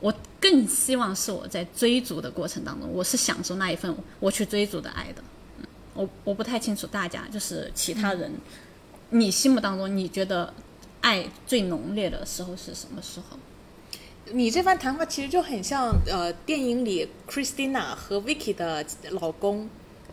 [0.00, 5.22] 我更希望是我在追逐的过程当中，我是享受那一份我去追逐的爱的。
[5.58, 8.32] 嗯，我我不太清楚大家就是其他人，
[9.10, 10.52] 你心目当中你觉得
[11.02, 13.38] 爱最浓烈的时候是什么时候？
[14.32, 19.68] 你这番谈话其实就很像呃电影里 Christina 和 Vicky 的老公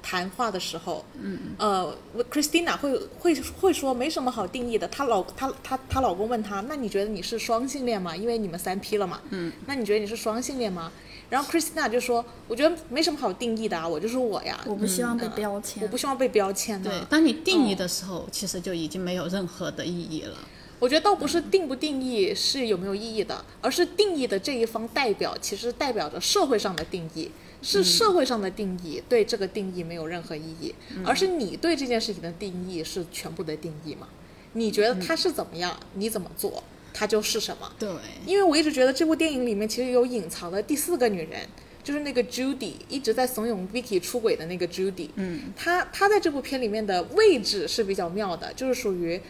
[0.10, 1.96] 谈话的时候，嗯，呃
[2.32, 8.16] ，Christina 会会会说没什么好定义的，她老她她她老公问她，那你觉得你是双性恋吗？
[8.16, 10.92] 因为你们三 P 了嘛，嗯，那你觉得你是双性恋吗？
[11.30, 15.84] 然后 Christina 就说，我觉得没什么好定义的啊，我就是我呀，我不希望被标签。
[15.84, 16.90] 我不希望被标签的。
[16.90, 20.36] 对，当你定义的时候，其实就已经没有任何的意义了。
[20.80, 27.30] 我觉得倒不是定不定义是有没有意义的，而是定义的这一方代表，其实代表着社会上的定义，
[27.62, 30.74] 是社会上的定义对这个定义没有任何意义，
[31.06, 34.08] 而是你对这件事情的定义是全部的定义嘛？
[34.54, 36.64] 你觉得他是怎么样，你怎么做，
[36.94, 37.72] 他就是什么。
[37.78, 37.90] 对，
[38.26, 41.42] 因为我一直觉得这部电影里面其实有隐藏的第四个女人，
[41.84, 45.10] 就是那个 Judy 一直在怂恿 Vicky 出轨的那个 Judy。
[45.16, 49.22] 嗯，她她在这部片里面的位置是比较妙的，就是属于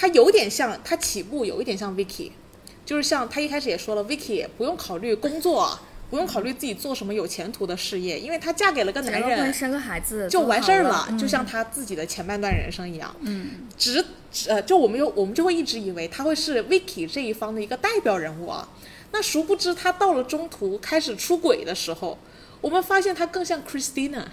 [0.00, 2.30] 她有点像，他起步有一点像 Vicky，
[2.86, 5.76] 就是像他一开始也说了，Vicky 不用考虑工作，
[6.08, 13.12] 不用考虑自己做什么有前途的事业，因为她嫁给了个男人，生个孩子就完事儿了，嗯就像她自己的前半段人生一样。
[13.22, 14.04] 嗯，只
[14.46, 18.68] 呃，就我们有我们就会一直以为他会是 Vicky 这一方的一个代表人物啊。
[19.10, 22.16] 那殊不知他到了中途开始出轨的时候，
[22.60, 24.26] 我们发现他更像 Christina，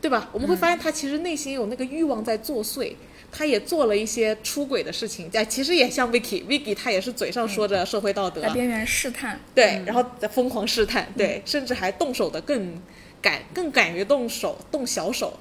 [0.00, 0.30] 对吧？
[0.32, 2.94] 我们会发现他其实内心有那个欲望在作祟。
[3.30, 9.38] 他也做了一些出轨的事情，哎，其实也像 Vicky，Vicky 他也是嘴上说着社会道德，在边缘试探。
[9.54, 12.80] 对，然后在疯狂试探，对，甚至还动手的更
[13.20, 15.38] 敢，更敢于动手，动小手。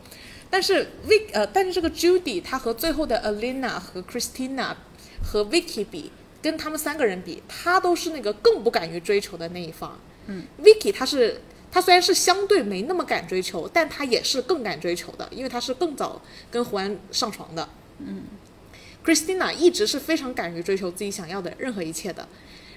[0.50, 4.74] 但是 Vic 呃，但是这个 Judy 她和最后的 Alina 和 Christina
[5.22, 10.00] 和 Vicky 比，跟他们三个人比，她都是那个更不敢于追求的那一方。
[10.28, 17.68] 嗯，Vicky 她是她虽然是相对没那么敢追求，但他也是更敢追求的，因为他是更早跟胡安上床的。
[18.00, 18.24] 嗯
[19.06, 22.28] ，Christina 一直是非常敢于追求自己想要的任何一切的。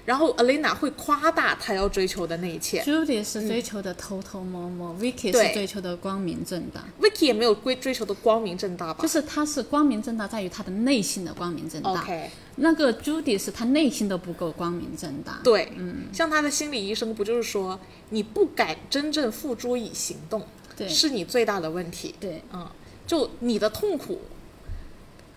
[0.05, 6.83] 然后 Alina 会夸大她要追求的那一切 Judy 是追求的偷偷摸摸、v i c k y 是追求的光明正大。
[6.99, 9.01] ，Vicky 也没有追追求的光明正大吧？
[9.01, 11.91] 就是他是光明正大，在于他的内心的光明正大。
[11.91, 15.39] OK，那个 Judy 是他内心都不够光明正大。
[15.43, 20.41] 对，嗯，像他的心理医生不就是说，你不敢真正付诸以行动，
[20.75, 22.15] 对是你最大的问题。
[22.19, 22.67] 对嗯，
[23.05, 24.19] 就你的痛苦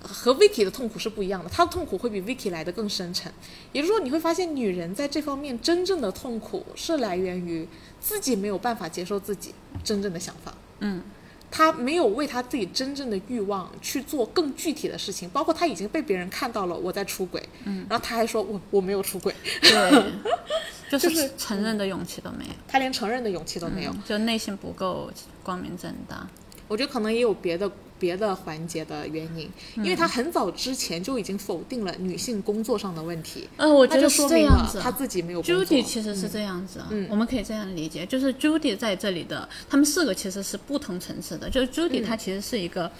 [0.06, 3.32] 和 Vicky 的痛苦是不一样的，她的痛苦会比 Vicky 来的更深沉。
[3.72, 7.66] 也就是说，你会发现女人在这方面真正的痛苦是来源于
[8.00, 10.54] 自己没有办法接受自己真正的想法。
[10.80, 11.02] 嗯，
[11.50, 20.04] 她没有为她自己真正的欲望去做更具体的事情，包括她已经被别人看到了我在出轨，嗯，然后她还说我我没有出轨，对，
[20.90, 23.94] 就就是是承认的勇气都没有，她连承认的勇气都没有。
[24.04, 25.10] 就内心不够
[25.42, 26.26] 光明正大。
[26.66, 34.80] 我觉得可能也有别的别的环节的原因，因为他很早之前就已经否定了女性工作上的问题，呃，我觉得是说明样子。
[34.80, 35.64] 他自己没有工作。
[35.64, 37.06] Judy 其实是这样子啊，嗯。
[37.08, 41.48] 我们可以这样理解，就是 Judy 在这里的，他们四个其实是不同层次的。
[41.48, 42.90] 就是 Judy 她其实是一个，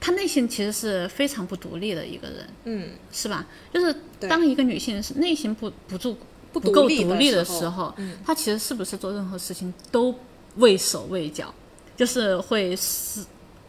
[0.00, 3.46] 她内心其实是非常不独立的一个人，嗯，是吧？
[3.72, 6.16] 就是当一个女性是内心不不住
[6.52, 8.16] 不不够独立的时候时候，嗯。
[8.24, 10.14] 她其实是不是做任何事情都
[10.56, 11.52] 畏手畏脚，
[11.96, 13.20] 就是会是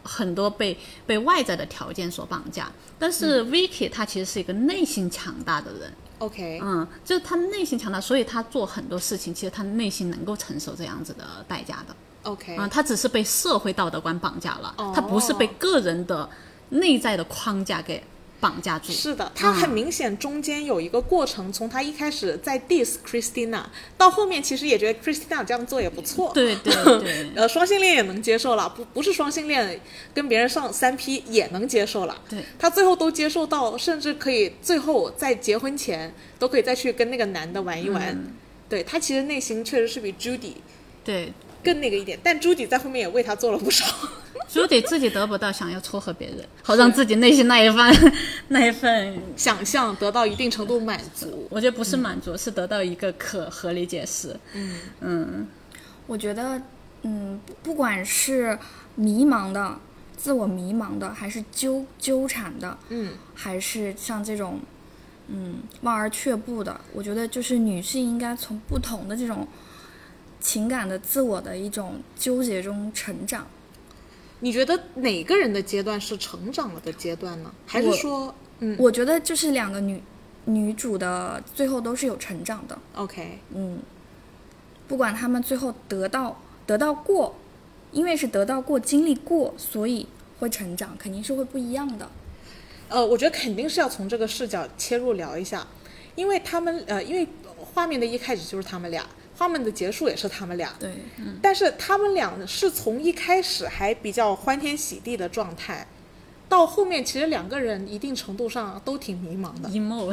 [0.06, 2.70] 很多被被外在的条件所绑架。
[2.98, 3.50] 但是嗯。
[3.50, 11.96] Vicky 他其实是一个内心强大的人，OK，嗯，就是他内心强大，所以他做很多事情，其实他内心能够承受这样子的代价的。
[12.22, 14.92] OK，啊、他只是被社会道德观绑架了，哦。
[14.94, 16.28] 他不是被个人的
[16.70, 18.02] 内在的框架给
[18.40, 18.92] 绑架住。
[18.92, 23.64] 是的，他很明显中间有一个过程，从他一开始在 diss Christina，
[23.96, 26.32] 到后面其实也觉得 Christina 这样做也不错。
[26.34, 29.80] 对对对 呃，双性恋也能接受了，不不是双性恋，
[30.14, 32.16] 跟别人上三 P 也能接受了。
[32.28, 38.12] 对，他最后都接受到，甚至可以最后在结婚前都可以再去跟那个男的玩一玩。
[38.12, 38.34] 嗯
[38.68, 40.54] 对他其实内心确实是比 Judy
[41.04, 41.32] 对，
[41.66, 43.84] 更那个一点，但 Judy 在后面也为他做了不少。
[44.48, 48.12] 朱迪自己得不到，想要撮合别人，好让自己内心那一份
[48.48, 51.48] 那一份，想象得到一定程度满足。
[51.50, 54.38] 我觉得不是满足，是得到一个可合理解释。
[54.54, 55.48] 嗯嗯，
[56.06, 56.62] 我觉得，
[57.02, 58.56] 嗯，不不管是
[58.94, 59.76] 迷茫的、
[60.16, 64.60] 自我迷茫的，还是纠纠缠的，嗯还是像这种，
[65.26, 69.46] 嗯，望而却步的，我觉得就是女性应该从不同的这种
[70.46, 73.44] 情感的自我的一种纠结中成长。
[74.38, 77.52] 你觉得哪个人的阶段是成长了的阶段呢？
[77.66, 80.00] 还是说，嗯我觉得就是两个女
[80.44, 83.80] 女主的最后都是有成长的，，OK，嗯，
[84.86, 87.34] 不管他们最后得到得到过，
[87.90, 90.06] 因为是得到过、经历过，所以
[90.38, 92.08] 会成长，肯定是会不一样的。
[92.88, 95.66] 呃，我觉得肯定是要从这个视角切入聊一下，
[96.14, 97.26] 因为他们呃，因为
[97.58, 99.04] 画面的一开始就是他们俩，
[99.36, 100.94] 画面的结束也是他们俩，对，
[101.42, 105.86] 但是他们俩是从一开始还比较欢天喜地的状态，
[106.48, 110.12] 到后面其实两个人一定程度上都挺迷茫的，阴谋。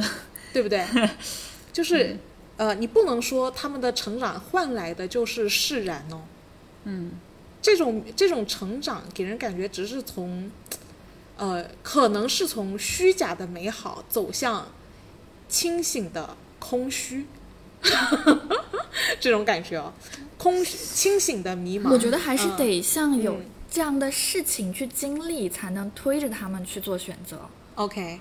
[0.53, 0.85] 对不对？
[1.73, 2.15] 就是、
[2.57, 6.21] 呃，你不能说他们的成长换来的就是释然哦，
[6.83, 7.13] 嗯，
[7.59, 10.51] 这种这种成长给人感觉只是从，
[11.37, 14.67] 呃，可能是从虚假的美好走向
[15.49, 17.25] 清醒的空虚，
[19.19, 19.91] 这种感觉哦，
[20.37, 21.91] 空清醒的迷茫。
[21.91, 27.39] 我觉得还是嗯得像有嗯这样的事情去经历，才能推着他们去做选择。
[27.75, 28.19] OK，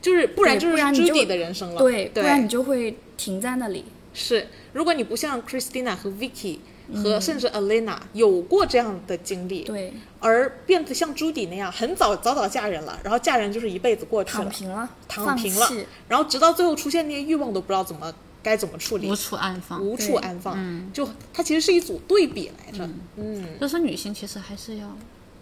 [0.00, 1.78] 就是不然就是不然你就 Judy 的人生了。
[1.78, 3.84] 对，不对，然你就会停在那里。
[4.14, 15.68] 是，如果你不像 Christina 和 Vicky 嗯和甚至 Elena 有过这样的经历，对，而变得像朱迪那样很早早早嫁人了，然后嫁人就是一辈子过去了，躺平了，躺平了，
[16.08, 19.80] 然后直到最后出现那些欲望都不知道怎么该怎么处理无，处安放。
[19.82, 24.96] 无处安放，就它其实是一组对比来着，嗯，就说女性其实还是要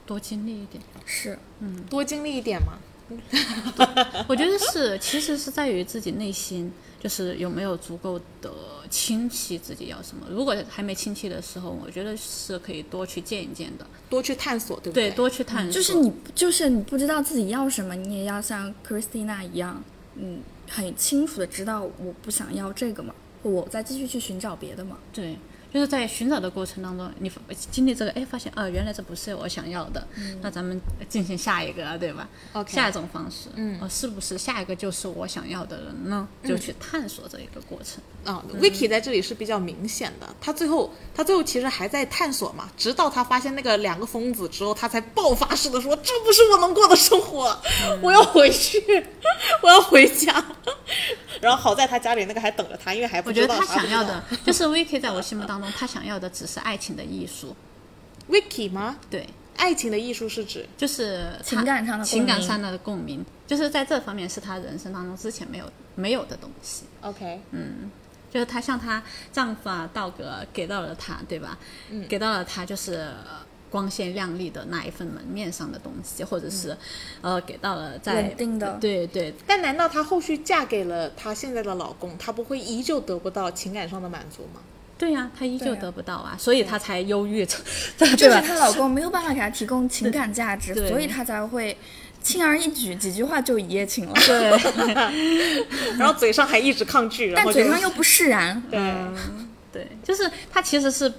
[0.06, 0.82] 多经历一点。
[1.06, 2.78] 是嗯多经历一点嘛，
[4.28, 8.50] 我觉得是，其实是在于自己内心，就是有没有足够的
[8.88, 10.26] 清晰自己要什么。
[10.30, 15.16] 如果还没清晰的时候，我觉得是可以多去见一见的，多去探索，对不对，对？
[15.16, 15.72] 多去探索。
[15.72, 19.82] 就是你，就是你不知道自己要什么，你也要像 Christina 一样，
[20.14, 20.40] 嗯，
[20.72, 24.96] 很清楚的知道我不想要这个嘛，我再继续去寻找别的嘛。
[25.12, 25.36] 对，
[25.72, 27.30] 就是在寻找的过程当中，你
[27.70, 30.06] 经历这个，哎，发现啊，原来这不是我想要的，
[30.42, 36.26] 那咱们进行下一个，对吧？OK 下一种方式，嗯，呃，是不是下一个就是我想要的人呢？
[36.44, 38.02] 就去探索这一个过程。
[38.22, 47.56] 啊、v i c k y 在这里是比较明显的，他最后他最后其实还在探索嘛，直到他发现那个两个疯子之后，他才爆发式的说：“这不是我能过的生活，
[48.02, 48.78] 我要回去，
[49.62, 50.44] 我要回家。
[51.40, 57.56] ”然后好在他家里那个还等着他，因为还不我觉得他想要的，就是 Vicky 在我心目当中，他想要的只是爱情的艺术
[58.28, 58.98] ，Vicky 吗？
[59.10, 65.64] 对，爱情的艺术是指就是情感上的共鸣情感上的共鸣，就是在这方面是他人生当中之前没有
[65.96, 66.84] 没有的东西。
[67.00, 67.90] OK，嗯
[68.30, 71.58] 就是她向她丈夫啊道格给到了她，对吧？
[71.90, 76.76] 嗯给到了她就是呃光鲜亮丽的那一份门面上的东西，或者是、
[77.22, 84.60] 呃给到了在稳定的对对但难道她后续嫁给了她现在的老公，她不会依旧得不到情感上的满足吗？
[85.00, 87.56] 对呀、她依旧得不到啊，所以她才忧郁着，
[87.96, 88.42] 就 对吧？
[88.42, 91.74] 是她老公没有办法给她提供情感价值，所以她才会
[92.22, 94.50] 轻而易举几句话就一夜情了，对，
[95.96, 98.62] 然后嘴上还一直抗拒，然但后嘴上又不释然。
[98.70, 98.78] 对，
[99.72, 101.10] 对，就是他其实是，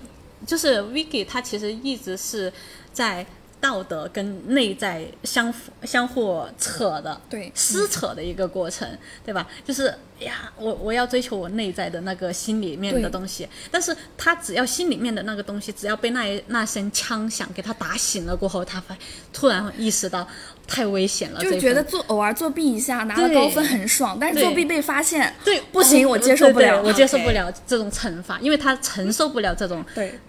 [0.45, 2.53] 就是 Vicky，他其实一直是
[2.93, 3.25] 在
[3.61, 5.53] 道德跟内在相
[5.83, 8.89] 相互扯的，对撕扯的一个过程，
[9.23, 9.47] 对吧？
[9.63, 9.87] 就是
[10.19, 18.97] 哎呀，我我要追求我内在的那个心里面的东西，但是他只要心里面的那个东西，只要被那一那声枪响给他打醒了过后，他发
[19.31, 20.27] 突然意识到
[20.67, 30.19] 太危险了，就觉得做偶尔作弊一下拿了高分很爽，但是作弊被发现，对不行，我接受不了，对对我接受不了这种惩罚，因为他承受不了这种对。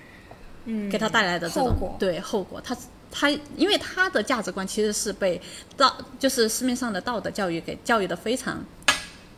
[0.67, 0.89] 嗯。
[0.89, 2.77] 给他带来的这种后对后果，他
[3.13, 5.41] 他因为他的价值观其实是被
[5.77, 8.65] 道就是市面上的道德教育给教育的非常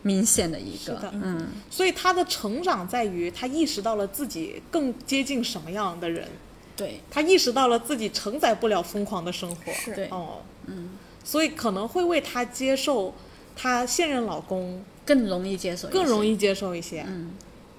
[0.03, 6.29] 明显的一个，嗯，所以他的成长在于他意识到了自己更接近什么样的人，
[6.77, 7.01] 对。
[7.11, 9.95] 他意识到了自己承载不了疯狂的生活，是。
[9.95, 10.91] 对哦，嗯，
[11.25, 13.15] 所以可能会为他接受
[13.57, 17.31] 她现任老公更容易接受，更容易接受一些，嗯，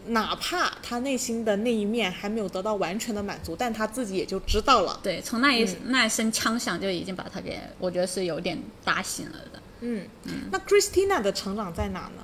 [0.08, 5.78] 哪怕他内心的那一面还没有得到完全的满足，但他自己也就知道了，对，从那一、嗯。
[5.86, 9.62] 那一声枪响就已经把他给，我觉得是有点打醒了的。
[9.82, 10.08] 嗯，
[10.52, 12.24] 那 Christina 的成长在哪呢？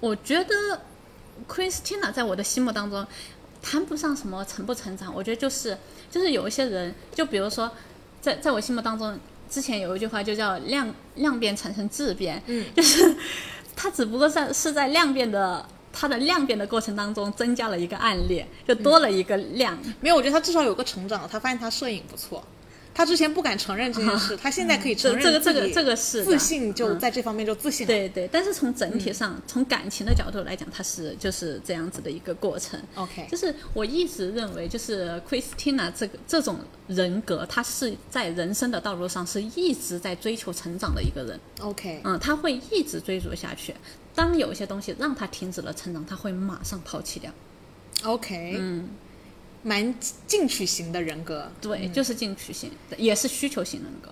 [0.00, 0.82] 我觉得
[1.48, 3.06] Christina 在我的心目当中
[3.62, 5.76] 谈不上什么成不成长，我觉得就是
[6.10, 7.70] 就是有一些人，就比如说
[8.20, 13.16] 在在我心目当中，之前有一句话就叫量量变产生质变，嗯，就是
[13.76, 22.42] 他只不过在是在量变的他的量变的过程当中增加了一个案例，就多了一个量，没有，我觉得他至少有个成长，他发现他摄影不错。
[22.96, 27.88] 他之前不敢承认这件事，他现在可以承认这个这个这个是自信，就嗯在这方面就自信了。
[27.88, 32.80] 对对，但是从整体上，从感情的角度来讲，他是就是这样子的一个过程。
[32.94, 41.40] OK，就是我一直认为，就是 Christina 这个这种人格，他是在人生的道路上是一直在追求成长的一个人。
[41.62, 43.74] OK，嗯，他会一直追逐下去。
[44.14, 47.30] 当有一些东西让他停止了成长，他会马上抛弃掉。
[48.04, 48.88] OK，嗯，
[49.62, 49.94] 蛮
[50.26, 51.50] 进取型的人格。
[51.60, 54.10] 对，就是进取型，也是需求型人格。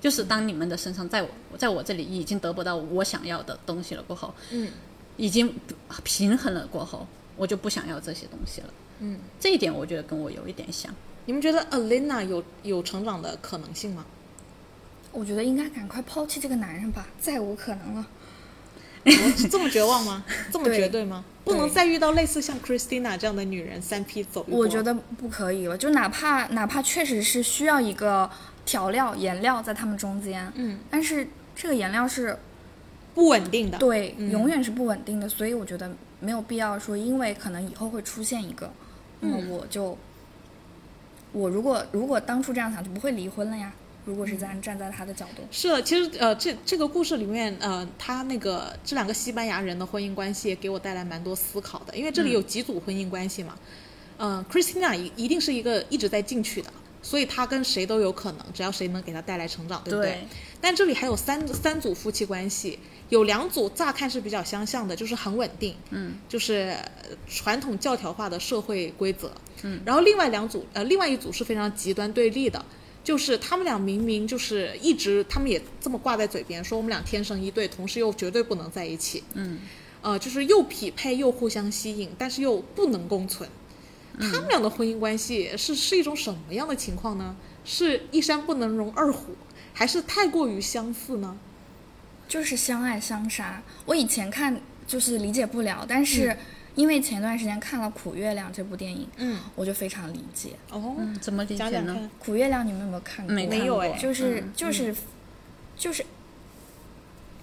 [0.00, 4.70] 就是当你们的身上，在我在我这里已经得不到我想要的东西了过后，嗯，
[5.16, 5.54] 已经
[6.02, 8.74] 平衡了过后，我就不想要这些东西了。
[8.98, 10.94] 嗯，这一点我觉得跟我有一点像。
[11.26, 14.04] 你们觉得 Alina 有有成长的可能性吗？
[15.10, 18.06] 我觉得应该赶快抛弃这个男人吧，再无可能了。
[19.36, 20.24] 是这么绝望吗？
[20.50, 21.24] 这么绝对吗？
[21.44, 24.44] 不能再遇到类似像 Christina 这样的女人三批走。
[24.48, 28.30] 我觉得不可以了，就哪怕哪怕确实是需要一个
[28.64, 32.38] 调料颜料在他们中间，嗯，但是这个颜料是
[33.14, 33.76] 不稳定的。
[33.76, 38.72] 对、嗯永远是不稳定的，所以我觉得没有必要说，因为可能以后会出现一个，
[39.20, 39.98] 那么嗯我就、
[41.32, 43.70] 我如果如果当初这样想，就不会离婚了呀。
[44.04, 53.56] 如果是站站在他的角度，是的，其实呃，这这个故事里面，呃，他那个这两个西班牙人的婚姻关系也给我带来蛮多思考的，因为这里有几组婚姻关系嘛，
[54.18, 56.70] 嗯、c h r i s t i n a 一一定是一个一直在进取的，
[57.02, 60.10] 所以他跟谁都有可能，只要谁能给他带来成长，对不对？
[60.10, 60.18] 对。
[60.60, 62.78] 但这里还有三三组夫妻关系，
[63.08, 69.32] 有两组乍看是比较相像的，就是很稳定，嗯，就是呃传统教条化的社会规则，
[69.62, 72.62] 嗯，然后另外两组，呃，另外一组是非常极端对立的。
[73.04, 79.22] 就是他们俩明明就是一直，他们也这么挂在嘴边，说我们俩天生一对，同时又绝对不能在一起。
[79.34, 79.60] 嗯，
[80.00, 83.48] 呃，就是又匹配又互相吸引，但是又不能共存。
[84.18, 87.36] 他们俩的婚姻关系是是一种什么样的情况呢？
[87.64, 89.36] 是一山不能容二虎，
[89.72, 91.36] 还是太过于相似呢？
[92.26, 93.62] 就是相爱相杀。
[93.84, 96.36] 我以前看就是理解不了，但是
[96.74, 100.50] 因为前段时间看了《苦月亮》这部电影，嗯，我就非常理解。
[100.70, 102.10] 哦，嗯，怎么理解呢？
[102.18, 103.34] 苦月亮》你们有没有看过？
[103.34, 103.90] 没有哎。
[103.98, 104.94] 就是、嗯就是、
[105.76, 106.04] 就是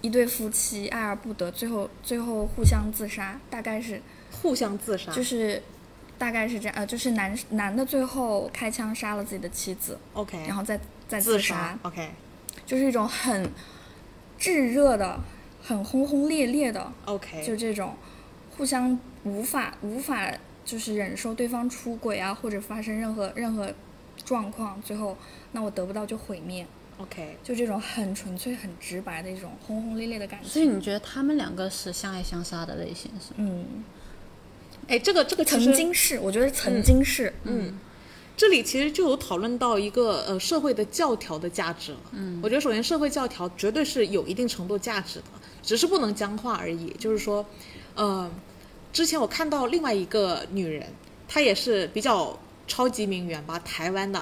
[0.02, 5.62] 一对夫妻爱而不得，最后最后互相自杀，大概是互相自杀，就是
[6.18, 10.78] 大概是这样，呃，就是男男的最后开枪杀了自己的妻子，OK，然后再
[11.08, 12.10] 再自杀，OK。
[12.66, 13.50] 就是一种很
[14.38, 15.18] 炙热的、
[15.62, 17.94] 很轰轰烈烈的，OK，就这种
[18.56, 20.32] 互相无法无法
[20.64, 23.72] 就是忍受对方出轨啊，或者发生任何任何
[24.24, 25.16] 状况，最后
[25.52, 26.66] 那我得不到就毁灭
[26.98, 30.66] ，OK，就这种很纯粹、很直白的一种轰轰烈烈的感所以。
[30.66, 33.34] 你觉得他们两个是相爱相杀的类型是吗？
[33.38, 33.84] 嗯，
[34.86, 37.78] 哎，这个这个曾经是，我觉得曾经是，嗯，
[38.36, 41.98] 这里其实就有讨论到一个呃社会的教条的价值了。
[42.12, 45.24] 嗯，我觉得首先社会教条绝对是有一定程度价值的，
[45.62, 46.90] 只是不能僵化而已。
[46.98, 47.44] 就是说，
[47.94, 48.30] 呃，
[48.92, 50.86] 之前我看到另外一个女人，
[51.28, 54.18] 她也是比较超级名媛吧，台湾的。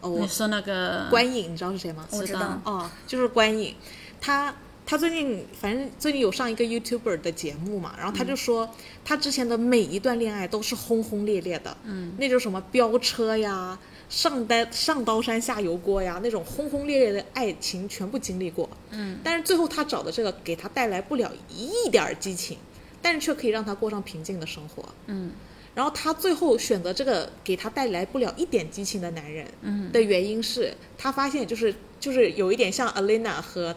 [0.00, 2.06] 哦，我你说那个关颖，你知道是谁吗？
[2.10, 2.60] 我知道。
[2.64, 3.74] 哦，就是关颖，
[4.20, 8.68] 她她最近反正最近有上一个 YouTuber 的节目嘛，然后她就说，
[9.02, 13.78] 她之前的每一段恋爱都是轰轰烈烈的，嗯，那种什么飙车呀、
[14.10, 22.58] 上单上刀山下油锅呀，那种轰轰烈烈的爱情全部经历过，嗯，但是最后她找的这个给她带来不了一点激情，
[23.04, 25.30] 但是却可以让他过上平静的生活，嗯。
[25.74, 29.92] 然后他最后选择这个给他带来不了一点激情的男人，嗯。
[29.92, 33.76] 的原因是他发现就是就是有一点像 Alina 和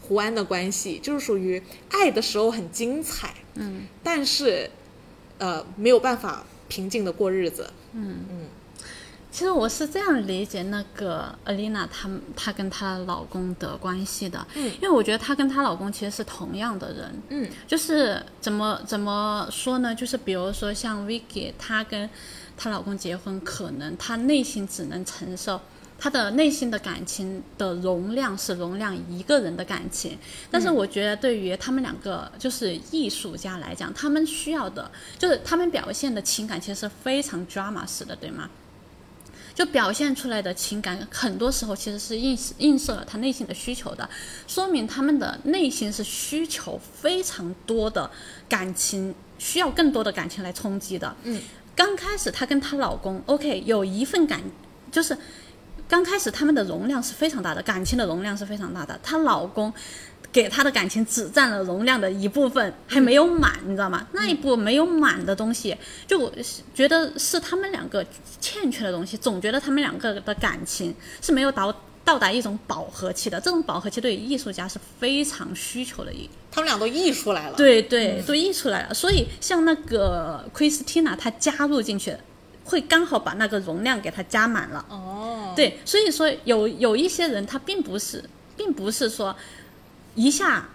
[0.00, 1.60] 胡安的关系，就是属于
[1.90, 3.88] 爱的时候很精彩，嗯。
[4.04, 4.70] 但是
[5.38, 7.68] 呃没有办法平静的过日子。
[7.94, 8.18] 嗯。
[8.30, 8.46] 嗯。
[9.38, 19.94] 其实我是这样理解那个 Alina 她她跟她老公的关系的，嗯因为我觉得她跟她老公其实是同样的人，嗯就是怎么怎么说呢？
[19.94, 22.10] 就是比如说像 Vicky，她跟
[22.56, 25.60] 她老公结婚，可能她内心只能承受。
[25.96, 30.18] 她的内心的感情的容量是容量一个人的感情，
[30.50, 38.50] 但是我觉得对于他们两个就是艺术家来讲，他们需要的就是他们表现的情感其实是非常 drama 式的，对吗？
[39.58, 44.08] 就表现出来的情感，很多时候其实是映映射了他内心的需求的，
[44.46, 48.08] 说明他们的内心是需求非常多的
[48.48, 51.12] 感情，需要更多的感情来冲击的。
[51.24, 51.42] 嗯，
[51.74, 54.40] 刚开始她跟她老公，OK，有一份感，
[54.92, 55.18] 就是
[55.88, 58.96] 刚开始他们的容量是非常大的，感情的容量是非常大的。
[59.02, 59.74] 她老公
[60.30, 64.06] 给他的感情只占了容量的一部分，还没有满，你知道吗？
[64.12, 65.76] 那一部没有满的东西，
[66.06, 66.32] 就我
[66.74, 68.04] 觉得是他们两个
[68.40, 71.74] 欠缺的东西，总觉得他们两个的感情是没有到
[72.04, 73.40] 到达一种饱和期的。
[73.40, 78.94] 这种饱和期对于艺术家是非常需求的一他们俩都溢出来了。，对对，都溢出来了。
[78.94, 82.16] 所以像那个 Christina，她加入进去，
[82.64, 84.84] 会刚好把那个容量给它加满了。
[84.88, 88.22] 哦，对，所以说有有一些人，他并不是，
[88.56, 89.34] 并不是说
[90.18, 90.68] 一下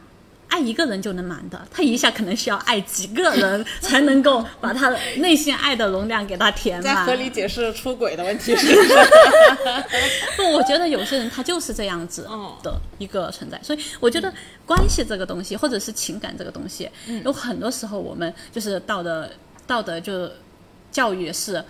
[0.47, 6.83] 爱一个人就能满的，他一下可能需要爱几个人 才能够把他内心爱的容量给他填满。
[6.83, 8.55] 在合理解释出轨的问题。
[8.55, 8.75] 是
[10.37, 12.55] 不，我觉得有些人他就是这样子哦。
[12.63, 14.31] 的一个存在，所以我觉得
[14.65, 16.89] 关系这个东西，或者是情感这个东西，
[17.25, 19.27] 有很多时候我们就是道德
[19.65, 20.29] 道德就
[20.91, 21.63] 教育是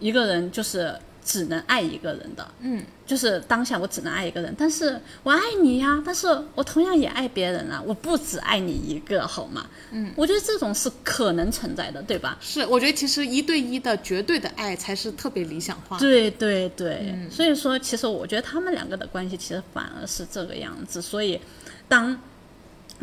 [0.00, 0.92] 一个人就是
[1.26, 9.66] 只能爱一个人的，嗯，就是当下我只能爱一个人，但是我爱你呀，但是我同样也爱别人啊，我不只爱你一个，好吗？
[9.90, 12.38] 嗯，我觉得这种是可能存在的，对吧？
[12.40, 15.98] 是，我觉得其实一对一的绝对的爱才是特别理想化。
[15.98, 21.02] 对对对，所以说，其实我觉得他们两个的关系其实反而是这个样子。
[21.02, 21.40] 所以，
[21.88, 22.16] 当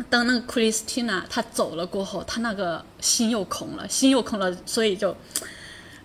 [0.08, 5.14] 当那个 Christina 她走了过后，她那个心又空了，心又空了，所以就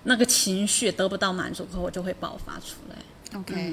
[0.09, 2.95] 那个情绪得不到满足后，我，就会爆发出来。
[3.37, 3.71] OK，、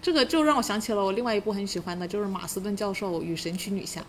[0.00, 4.02] 这个就让我想起了我另外一部很喜欢的，就是马斯顿教授与神奇女侠，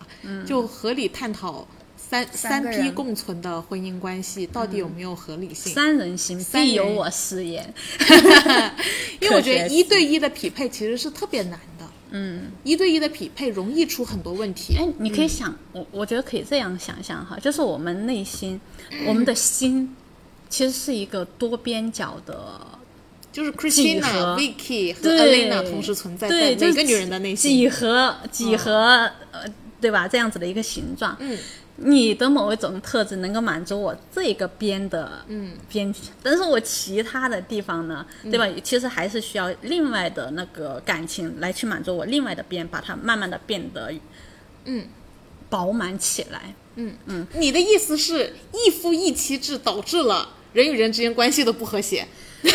[0.47, 5.73] 就合理探讨三三批共存的婚姻关系到底有没有合理性。
[5.73, 7.73] 三人行必有我师焉。
[9.19, 14.77] 因为我觉得一对一的匹配其实是特别难的，嗯，一对一的匹配容易出很多问题。
[14.77, 18.61] 哎，你可以想，我我觉得可以这样想象哈，就是我们内心，
[19.05, 19.93] 我们的心
[20.49, 22.59] 其实是一个多边角的
[23.31, 27.51] 就是 Christina、何 Vicky 和对 Elena 同时存在在对，就是每个女人的内心。
[27.51, 29.45] 几何几何、呃，
[29.79, 30.07] 对吧？
[30.07, 31.15] 这样子的一个形状。
[31.19, 31.37] 嗯，
[31.77, 35.93] 你的某一种特质能够满足我这个边的嗯边，
[36.23, 38.47] 但是我其他的地方呢，对吧？
[38.63, 43.93] 其实还是需要另外的那个感情来去满足我另外的边，把它慢慢的变得
[44.65, 44.87] 嗯
[45.49, 46.55] 饱满起来。
[46.75, 52.07] 嗯嗯，你的意思是一夫一妻制导致了人与人之间关系都不和谐？
[52.41, 52.49] 我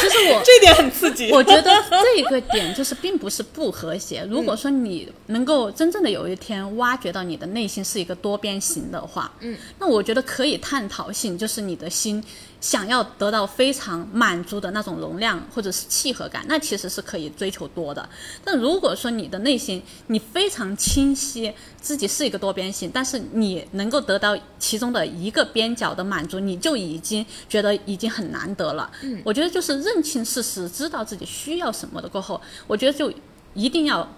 [0.00, 1.30] 其实我 这点很刺激。
[1.32, 4.24] 我觉得这个点就是并不是不和谐。
[4.30, 12.22] 如果说你能够真正的有一天挖掘到你的内心是一个多边形的话，嗯，那我觉得可以探讨性，就是你的心
[12.64, 18.08] 想要得到非常满足的那种容量或者是契合感，那其实是可以追求多的。
[18.42, 28.90] 但如果说你的内心你非常清晰自己是一个多边形，但是你能够得到其中的一个边角的满足，你就已经觉得已经很难得了。
[29.02, 33.12] 嗯，我觉得就是认清事实，知道自己需要什么的过后，我觉得就
[33.52, 34.08] 一定要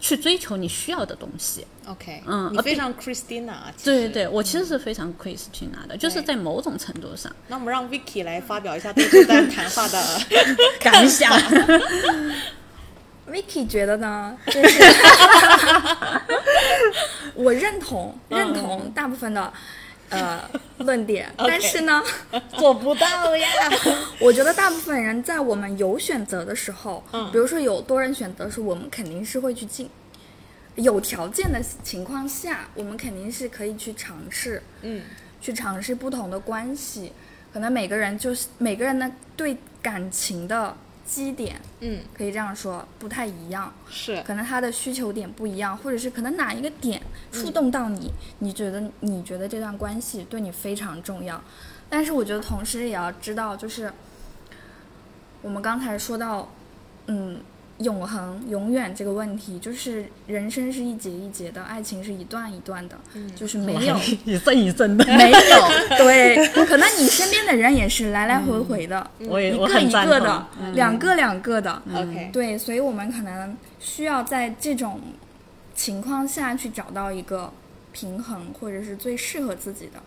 [0.00, 1.66] 去追求你需要的东西。
[1.86, 4.00] OK，嗯你非常 Christina 对。
[4.00, 10.02] 对对，我其实是非常 Christina 的，就是在某种程度上那我们让 Vicky 来发表一下对这段谈话的
[10.80, 11.32] 感想。
[13.30, 14.82] Vicky 觉得呢，就是
[17.34, 19.52] 我认同认同大部分的
[20.10, 20.40] 呃
[20.78, 22.02] 论点， 但是呢，
[22.56, 23.46] 做不到呀。
[24.20, 29.88] 我觉得大部分人在我们有选择的时候，嗯比如说有多人选择时，我们肯定是会去进。
[30.76, 35.02] 有条件的情况下，我们肯定是可以去尝试，嗯，
[35.40, 37.12] 去尝试不同的关系。
[37.52, 40.76] 可能每个人就是每个人的对感情的
[41.08, 43.72] 基点，嗯，可以这样说，不太一样。
[43.88, 47.00] 是，可能他的需求点不一样，或者是可能哪一个点
[47.32, 51.42] 触动到你，你觉得你觉得这段关系对你非常重要。
[51.88, 53.90] 但是我觉得同时也要知道，就是
[55.40, 56.52] 我们刚才说到，
[57.06, 57.40] 嗯，
[57.78, 62.96] 永恒、永远这个问题，就是人生是一节一节的，爱情是一段一段的，
[63.36, 65.04] 就是没有一阵一阵的。
[65.04, 65.38] 没有，
[65.98, 75.00] 对，可能你身边的人也是来来回回的，我也一个一我很赞同个的，两个两个的，OK，对，所以我们可能需要在这种
[75.74, 77.52] 情况下去找到一个
[77.92, 80.00] 平衡，或者是最适合自己的。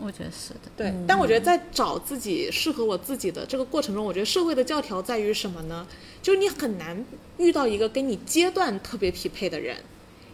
[0.00, 0.70] 我觉得是的。
[0.76, 5.86] 对，但我觉得在找自己适合我自己的这个过程中，我觉得社会的教条在于什么呢？
[6.22, 7.04] 就是你很难
[7.38, 9.76] 遇到一个跟你阶段特别匹配的人。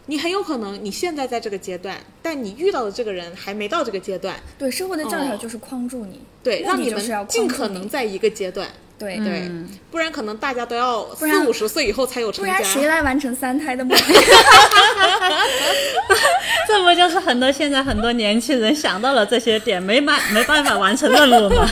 [0.07, 8.67] 你很有可能你现在在这个阶段，但你遇到的这个人还没到这个阶段，对，社会的教条哦就是框住你，对，让你们尽可能在一个阶段，
[9.01, 9.51] 对，对，
[9.89, 12.71] 不然可能大家都要四然五十岁以后才有成家不然。
[12.71, 13.97] 谁来完成三胎的梦？
[16.67, 21.67] 这不就是很多现在很多年轻人想到了这些点，没办没办法完成任务吗？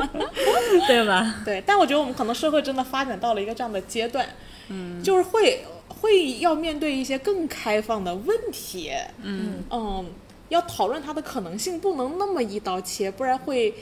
[0.88, 1.34] 对吧？
[1.44, 4.26] 对，但我觉得我们可能社会真的发展到了一个这样的阶段，
[4.68, 8.90] 嗯，就是会会要面对一些更开放的问题，
[9.22, 10.06] 嗯嗯
[10.48, 13.72] 要讨论它的可能性，不能那么一刀切，不然会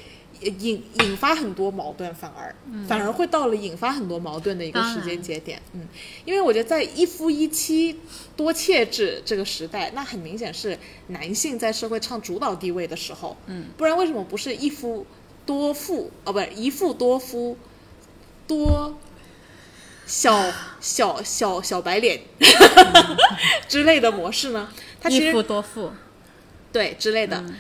[0.40, 2.54] 引引发很多矛盾，反而、
[2.88, 5.86] 反而会到了引发很多矛盾的一个时间节点，嗯，
[6.24, 7.98] 因为我觉得在一夫一妻
[8.36, 10.78] 多妾制这个时代，那很明显是
[11.08, 15.06] 男性在社会唱主导地位的时候，嗯，不然为什么不是一夫
[15.44, 17.56] 多妇哦，不是一妇多夫
[18.46, 18.98] 多
[20.06, 22.20] 小小小小白脸
[23.68, 24.72] 之类的模式呢？
[25.00, 25.92] 它其实一夫多妇，
[26.72, 27.36] 对之类的。
[27.38, 27.54] 嗯，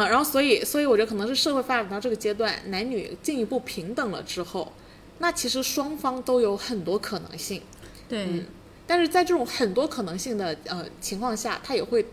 [0.00, 4.72] 然后所以，所以我觉得可能是社会发展到这个阶段，男女进一步平等了之后，
[5.18, 7.62] 那其实双方都有很多可能性。
[8.08, 8.44] 对，
[8.86, 12.06] 但是在这种很多可能性的呃情况下，他也会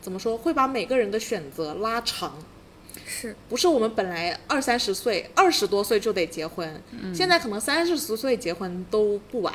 [0.00, 0.36] 怎么说？
[0.36, 2.36] 会把每个人的选择拉长。
[3.06, 6.80] 是不是我们本来二三十岁、二十多岁就得结婚，
[7.12, 9.52] 现在可能三四十岁结婚都不晚。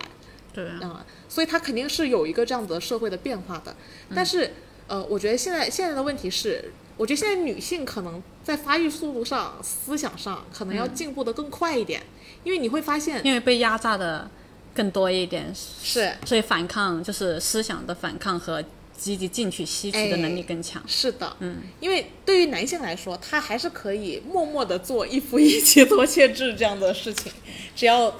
[0.52, 3.74] 对啊，啊、所以它肯定是有一个这样子的社会的变化的。
[4.14, 4.52] 但是，
[4.88, 12.04] 呃，我觉得现在现在的问题是，我觉得现在女性可能在发育速度上、思想上可能要进步的更快一点，
[12.44, 14.30] 因为你会发现，因为被压榨的
[14.76, 18.62] 更多一点，是所以反抗就是思想的反抗和
[18.98, 20.84] 积极进取吸取的能力更强。
[20.86, 27.32] 是的，嗯，因为对于男性来说，他还是可以默默的做一夫一妻 多妾制这样的事情，
[27.74, 28.14] 只要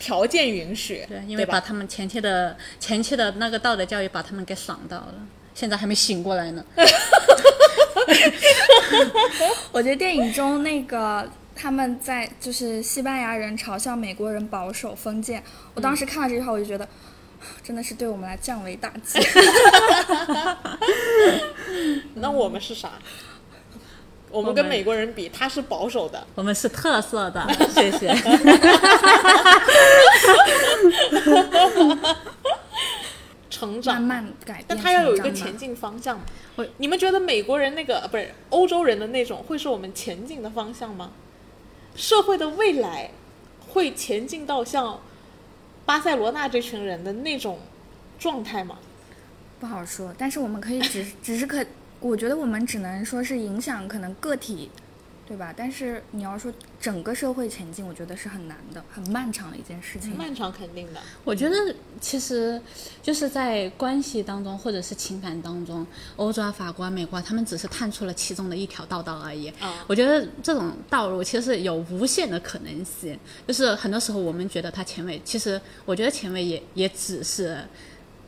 [0.00, 5.14] 条件允许，对，因为把他们前期的前期的那个道德教育把他们给爽到了，
[5.54, 6.64] 现在还没醒过来呢。
[9.72, 15.42] 我觉得电影中那个他们在就是西班牙人嘲笑美国人保守封建，
[15.74, 16.88] 我当时看了这句话，我就觉得。
[17.60, 19.18] 真的是对我们来降维打击。
[22.14, 22.92] 那我们是啥？
[24.30, 27.44] 我们跟美国人比，他是保守的，我们是特色的，
[27.74, 28.14] 谢谢。
[33.62, 36.18] 成长慢慢改变，但他要有一个前进方向。
[36.78, 41.12] 你们觉得美国人那个呃不是欧洲人的那种会是我们前进的方向吗？
[41.94, 43.10] 社会的未来
[43.68, 45.00] 会前进到像
[45.86, 47.60] 巴塞罗那这群人的那种
[48.18, 48.78] 状态吗？
[49.60, 51.64] 不好说，但是我们可以只 只是可，
[52.00, 54.70] 我觉得我们只能说是影响可能个体，
[55.26, 55.54] 对吧？
[55.56, 60.14] 但是你要说整个社会前进，我觉得是很难的，很漫长的一件事情。
[60.16, 61.56] 漫长肯定的，我觉得
[62.00, 62.60] 其实
[63.00, 69.48] 就是在关系当中，或者是情感当中，欧洲啊、法国啊、美国啊，他们只是探出了其中的一条道道而已。
[69.60, 77.58] 啊我觉得这种道路其实有无限的可能性，就是很多时候我们觉得它前卫，其实我觉得前卫也也只是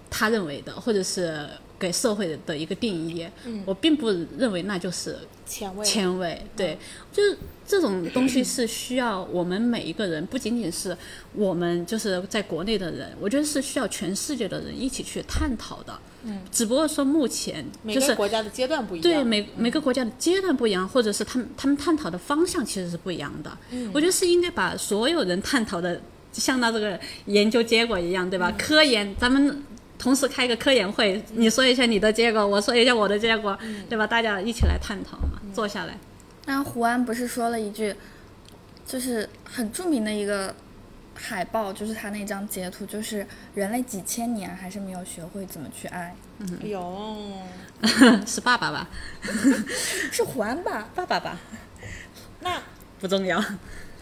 [0.08, 1.46] 他认为的，或者是
[1.78, 3.26] 给社会的一个定义。
[3.64, 4.08] 我并不
[4.38, 5.84] 认为那就是前卫。
[5.84, 6.78] 前卫，对，
[7.12, 10.96] 就是这种东西是需要我们每一个人，不仅仅是
[11.34, 15.98] 我们就是在国内的人，我觉得是需要全世界的人一起去探讨的。
[16.26, 19.02] 嗯，只不过说目前每个就是国家的阶段不一样。
[19.02, 23.56] 对每每个国家的阶段不一样，或者是他们他们探讨的方向其实是不一样的。
[23.92, 26.00] 我觉得是应该把所有人探讨的
[26.32, 28.50] 像那这个研究结果一样，对吧？
[28.58, 29.62] 科研咱们
[29.98, 34.06] 同时开个科研会，你说一下你的结果，我说一下我的结果，对吧？
[34.06, 35.98] 大家一起来探讨嘛，坐下来。
[36.46, 37.94] 那胡安不是说了一句，
[38.86, 40.54] 就是很著名的一个
[41.14, 46.14] 海报，就是他那张截图，就是人类几千年还是没有学会怎么去爱，
[46.62, 47.32] 哎呦，
[48.26, 48.88] 是爸爸吧？
[50.12, 50.88] 是胡安吧？
[50.94, 51.38] 爸爸吧？
[52.40, 52.60] 那
[53.00, 53.42] 不重要。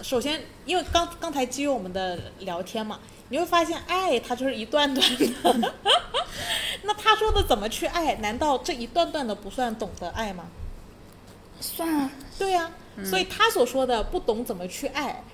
[0.03, 2.99] 首先，因为刚刚才基于我们的聊天嘛，
[3.33, 5.75] 你会发现爱它就是一段段的。
[6.85, 10.45] 那他说的怎么去爱，难道这一段段的不算懂得爱吗？
[11.59, 12.71] 算啊，对呀、
[13.03, 15.25] 所以他所说的不懂怎么去爱，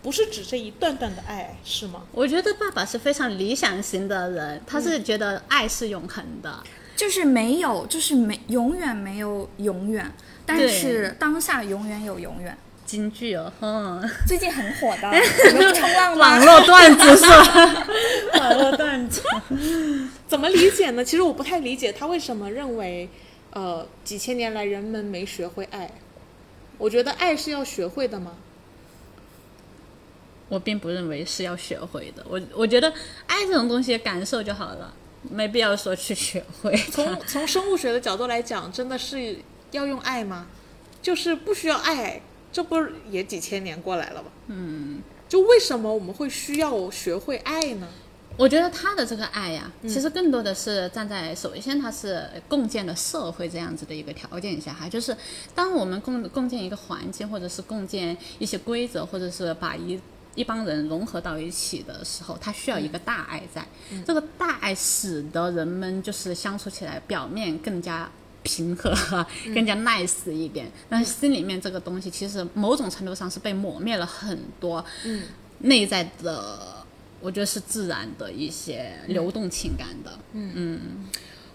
[0.00, 2.04] 不是指这一段段的爱，是吗？
[2.12, 6.62] 我觉得爸爸是非常理想型的人，他是觉得爱是永恒的。
[6.94, 10.12] 就是没有，就是没永远没有永远，
[10.46, 12.56] 但是当下永远有永远。
[12.90, 16.28] 京剧哦，哼，最近很火的，你们不冲浪吗？
[16.28, 17.86] 网络段子是吧？
[18.40, 19.22] 网络段子。
[20.26, 21.04] 怎么理解呢？
[21.04, 23.08] 其实我不太理解他为什么认为，
[23.52, 25.88] 呃，几千年来人们没学会爱。
[26.78, 28.32] 我觉得爱是要学会的吗？
[30.48, 32.92] 我并不认为是要学会的，我我觉得
[33.28, 34.92] 爱这种东西感受就好了，
[35.30, 36.76] 没必要说去学会。
[36.90, 39.38] 从从生物学的角度来讲，真的是
[39.70, 40.48] 要用爱吗？
[41.00, 42.20] 就是不需要爱，
[42.52, 42.76] 这不
[43.10, 44.28] 也几千年过来了吗？
[44.48, 47.88] 嗯，就为什么我们会需要学会爱呢？
[48.36, 55.14] 我觉得他的这个爱呀、其实更多的是站在首先他是共建了社会这样子的一个条件下哈，就是
[55.54, 60.00] 当我们共共建一个环境，或者是共建一些规则，或者是把一
[60.36, 63.66] 一帮人融合到一起的时候，他需要一个大爱在。
[64.06, 68.10] 这个大爱使得人们就是相处起来表面更加
[68.42, 75.22] 平和哈，更加 nice 一点，但是心里面这个东西其实某种程度上是被磨灭了很多嗯。
[75.60, 76.78] 内在的。
[77.22, 80.52] 我觉得是自然的一些流动情感的，嗯。
[80.54, 80.80] 嗯。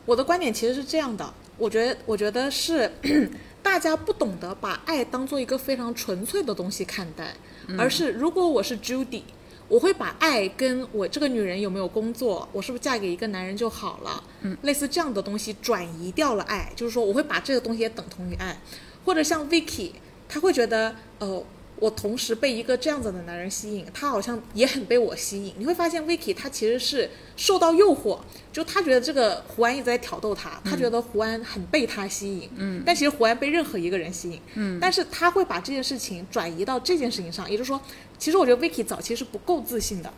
[0.06, 2.92] 我的观点其实是这样的，我觉得，我觉得是
[3.64, 7.36] 大家不懂得把爱当做一个非常纯粹的东西看待，
[7.80, 9.24] 而是如果我是 Judy，
[9.68, 18.60] 我会把爱跟我这个女人有没有工作，我是不是嫁给一个男人就好了，嗯，类似这样的东西转移掉了爱，就是说我会把这个东西也等同于爱，
[19.04, 19.92] 或者像 Vicky，
[20.28, 21.44] 她会觉得，哦。
[21.78, 25.54] 我同时被一个这样子的男人吸引，他好像也很被我吸引。
[25.58, 28.20] 你会发现，Vicky 他其实是受到诱惑，
[28.54, 37.80] 就他觉得这个胡安一直在挑逗他，他觉得胡安很被他吸引，嗯，但其实胡安被任何一个人吸引，嗯，但是他会把这件事情转移到这件事情上，也就是说，
[38.18, 40.14] 其实我觉得 Vicky 早期是不够自信的，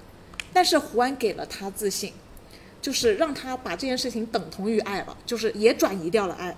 [0.54, 2.14] 但是胡安给了他自信，
[2.82, 6.56] 就是让他把这件事情等同于爱了，就是也转移掉了爱。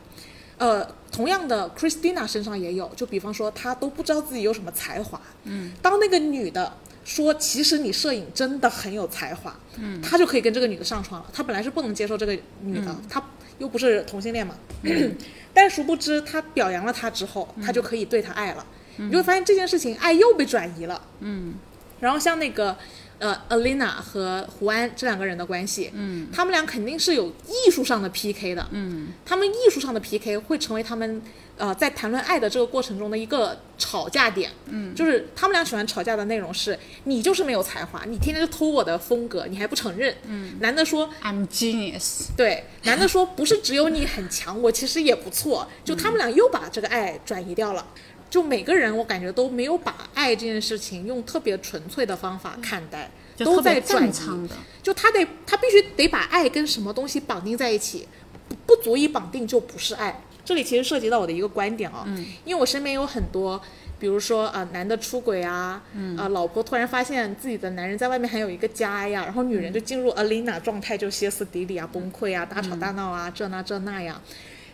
[0.59, 6.71] 呃，同样的，Christina 身上也有，就比方说，她都不知道自己有什么才华，嗯，当那个女的
[7.05, 11.27] 说，其实你摄影真的很有才华，嗯，他就可以跟这个女的上床了。
[11.33, 13.23] 他本来是不能接受这个女的，他
[13.57, 14.55] 又不是同性恋嘛，
[15.53, 18.65] 但殊不知他表扬了她之后，她就可以对她爱了。
[18.97, 21.53] 你就会发现这件事情爱又被转移了，嗯，
[22.01, 22.77] 然后像那个。
[23.19, 31.21] 呃，Alina 和胡安这两个人的关系，嗯，他们俩肯定是有艺术上的 PK 的，嗯，他们艺术上的 PK 会成为他们
[31.57, 47.85] 呃在谈论爱的这个过程中的一个吵架点，嗯，就是他们俩喜欢吵架的内容是，你就是没有才华，你天天就偷我的风格，你还不承认，嗯，男的说 I'm genius，对，男的说 不是只有你很强，我其实也不错，就他们俩又把这个爱转移掉了。
[48.29, 54.49] 就每个人，我感觉都没有把爱这件事情用特别纯粹的方法看待，都在转移。
[54.83, 58.07] 就他得，他必须得把爱跟什么东西绑定在一起，
[58.47, 60.21] 不不足以绑定就不是爱。
[60.45, 63.61] 这里其实涉及到我的一个观点啊、嗯，因为我身边有很多，
[63.99, 74.19] 比如说啊、呃，男的出轨啊，嗯，啊、老婆突然发现自己的男人在外面还有一个家呀，然后女人就进入 Alina 状态，就歇斯底里啊，崩溃啊，大吵大闹啊，这那这那样。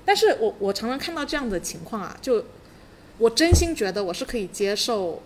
[0.05, 2.41] 但是我我常常看到这样的情况啊，就
[3.17, 5.21] 我真心觉得我是可以接受，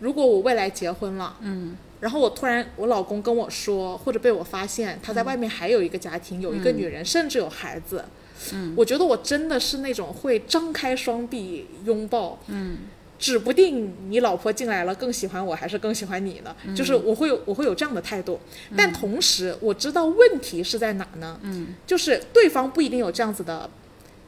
[0.00, 8.04] 如果我未来结婚了，嗯，然后我突然我老公跟我说，或者被我发现他在外面还有一个家庭，有一个女人，甚至有孩子，
[8.52, 12.78] 嗯，我觉得我真的是那种会张开双臂拥抱，嗯。
[13.16, 16.54] 指不定你老婆进来了更喜欢我还是更喜欢你呢？
[16.74, 18.38] 就是我会有我会有这样的态度，
[18.76, 21.38] 但同时我知道问题是在哪呢？
[21.42, 23.70] 嗯，就是对方不一定有这样子的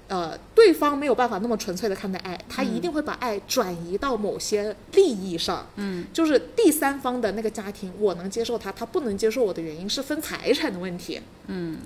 [0.09, 5.67] 呃，对方没有办法那么纯粹的看待爱，他一定会把爱转移到某些利益上。
[5.77, 11.21] 嗯，就是第三方的那个家庭，我能接受他，他不能接受我的原因是分财产的问题。
[11.49, 11.79] 嗯，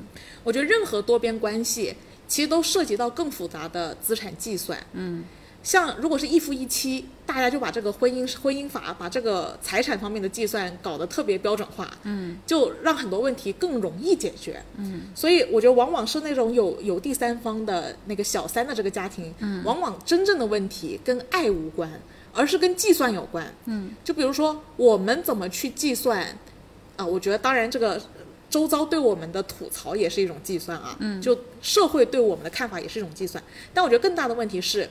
[0.45, 1.95] 我觉得任何多边关系
[2.29, 4.79] 其实都涉及到更复杂的资产计算。
[4.93, 5.25] 嗯，
[5.63, 21.91] 像如果是一夫一妻，大家就把这个婚姻婚姻法把这个财产方面的计算搞得特别标准化，嗯，就让很多问题更容易解决，嗯，所以我觉得往往是那种有有第三方的那个小三的这个家庭，嗯，往往真正的问题跟爱无关，
[22.33, 26.27] 而是跟计算有关，嗯，就比如说我们怎么去计算，
[26.97, 28.01] 啊，我觉得当然这个。
[28.51, 33.41] 周遭对我们的吐槽也是一种计算啊，嗯，就社会对我们的看法也是一种计算。
[33.73, 34.91] 但我觉得更大的问题是，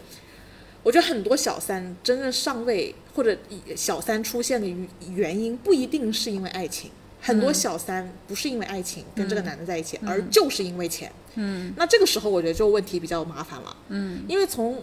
[0.84, 3.38] 我觉得很多小三真正上位或者
[3.76, 4.68] 小三出现的
[5.14, 6.90] 原因不一定是因为爱情，
[7.22, 11.12] 很多小三不是因为爱情跟这个男的在一起，而就是因为钱。
[11.36, 13.76] 嗯，那这个时候我觉得就问题比较麻烦了。
[13.90, 14.82] 嗯，因为从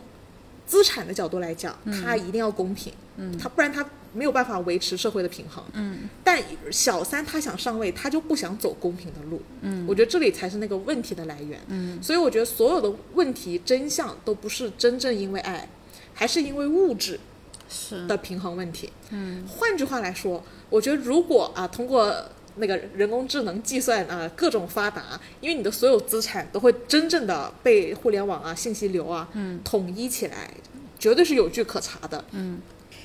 [0.66, 3.84] 资产的角度来讲，他一定要公平，嗯，他不然他。
[4.12, 15.68] 没有办法维持社会的平衡，嗯，但小三他想上位，他就不想走公平的路，嗯，我觉得这里才是那个问题的来源，嗯，所以我觉得所有的问题真相都不是真正因为爱，
[16.16, 17.20] 还是因为物质
[17.68, 18.06] 是。
[18.08, 22.12] 的平衡问题，嗯，换句话来说，我觉得如果啊通过
[22.56, 30.50] 那个人工智能计算啊各种发达，因为你的所有资产都会真正的被互联网啊信息流啊，嗯，统一起来，
[30.98, 32.58] 绝对是有据可查的，嗯。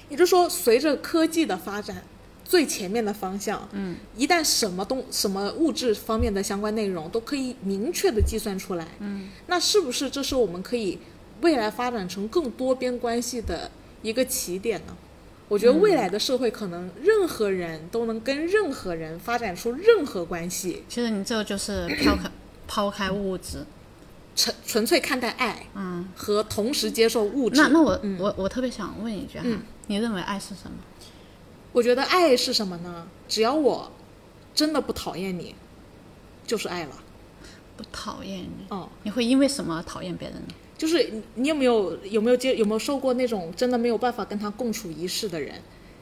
[0.09, 2.03] 也就是说，随着科技的发展，
[2.43, 10.99] 最前面的方向，嗯，一旦什么东什么物质方面的相关内容都可以明确的计算出来，嗯，那是不是这是我们可以
[11.41, 13.69] 未来发展成更多边关系的
[14.01, 14.95] 一个起点呢？
[15.47, 20.83] 我觉得未来的社会可能任何人都能跟任何人发展出任何关系。
[20.87, 22.31] 其实你这就是抛开
[22.67, 23.65] 抛开物质，
[24.33, 27.59] 纯纯粹看待爱，嗯，和同时接受物质。
[27.59, 29.45] 那那我我我特别想问一句哈。
[29.87, 30.77] 你认为爱是什么？
[31.73, 33.05] 我觉得爱是什么呢？
[33.27, 33.91] 只要我
[34.55, 35.53] 真的不讨厌你，
[36.47, 36.91] 就是爱了。
[37.75, 38.65] 不讨厌你？
[38.69, 40.53] 哦，你会因为什么讨厌别人呢？
[40.81, 45.53] 就是你有没有有没有接有没有受过那种真的没有办法跟他共处一室的人，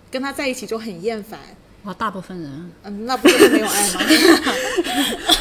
[0.09, 1.37] 跟他在一起就很厌烦？
[1.83, 2.71] 哇，大部分人。
[2.83, 3.99] 嗯，那不是没有爱吗？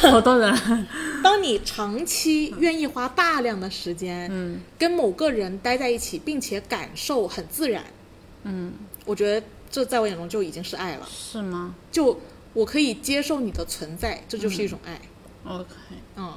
[0.11, 0.53] 好多人。
[1.23, 7.85] 当你长期愿意花大量的时间，嗯，跟某个人待在一起，并且感受很自然。
[8.43, 8.73] 嗯，
[9.05, 11.07] 我觉得这在我眼中就已经是爱了。
[11.09, 11.73] 是吗？
[11.89, 12.19] 就
[12.53, 14.99] 我可以接受你的存在，这就是一种爱。
[15.45, 15.65] OK，
[16.17, 16.33] 嗯，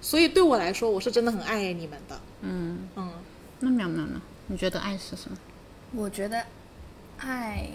[0.00, 2.20] 所以对我来说，我是真的很爱你们的。
[2.42, 3.10] 嗯嗯，
[3.60, 4.20] 那淼淼呢？
[4.46, 5.36] 你觉得爱是什么？
[5.94, 6.42] 我觉得
[7.18, 7.68] 爱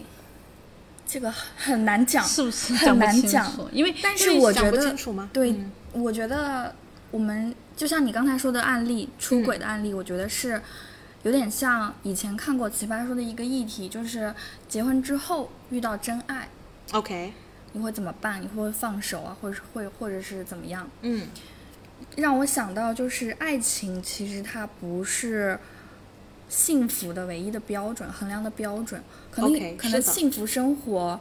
[1.06, 3.52] 这个很难讲，是不是很难讲？
[3.72, 4.96] 因为但是我觉得
[5.32, 5.56] 对，
[5.92, 6.74] 我觉得
[7.12, 10.62] 我们就像你刚才说的案例，出轨的案例，我觉得是。
[11.24, 14.36] 有点像以前看过《奇葩说》的一个议题，就是
[14.68, 16.50] 结婚之后遇到真爱
[16.92, 17.32] ，OK，
[17.72, 18.42] 你会怎么办？
[18.42, 20.86] 你会不会放手啊，或者是会，或者是怎么样？
[21.02, 21.26] 嗯，
[22.16, 25.60] 让我想到就是爱情，其实它不是
[26.47, 29.01] 幸福的唯一的标准，衡量的标准。
[29.32, 31.20] 可能可能幸福生活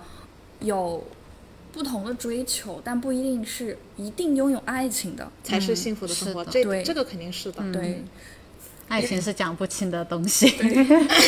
[0.60, 1.02] 有
[1.72, 6.44] 不同的追求，但不一定是一定拥有爱情的才是幸福的生活。
[6.44, 8.04] 这这个肯定是的，对。
[8.88, 10.54] 爱情是讲不清的东西。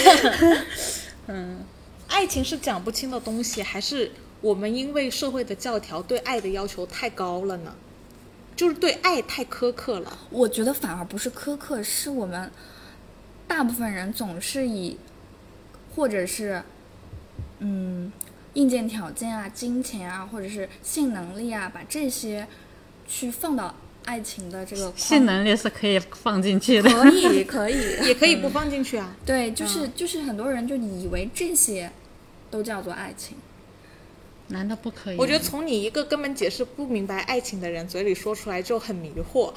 [1.29, 1.65] 嗯，
[2.09, 4.11] 爱情是讲不清的东西，还是
[4.43, 7.75] 我们因为社会的教条对爱的要求太高了呢？
[8.57, 10.19] 就是对爱太苛刻了。
[10.31, 12.51] 我觉得反而不是苛刻，是我们
[13.47, 14.99] 大部分人总是以
[15.95, 16.63] 或者是
[17.59, 18.13] 嗯
[18.55, 22.47] 硬件条件啊、金钱啊，或者是性能力啊，把这些
[23.07, 23.75] 去放到。
[24.07, 29.17] 爱情的这个性能力是可以放进去的，可以可以，也可以不放进去啊。
[29.25, 31.91] 对，就是就是很多人就以为这些
[32.51, 33.35] 都叫做爱情，
[34.49, 35.17] 难道不可以？
[35.17, 39.53] 我觉得从你一个根本解释不明白爱情的人嘴里说出来就很迷惑，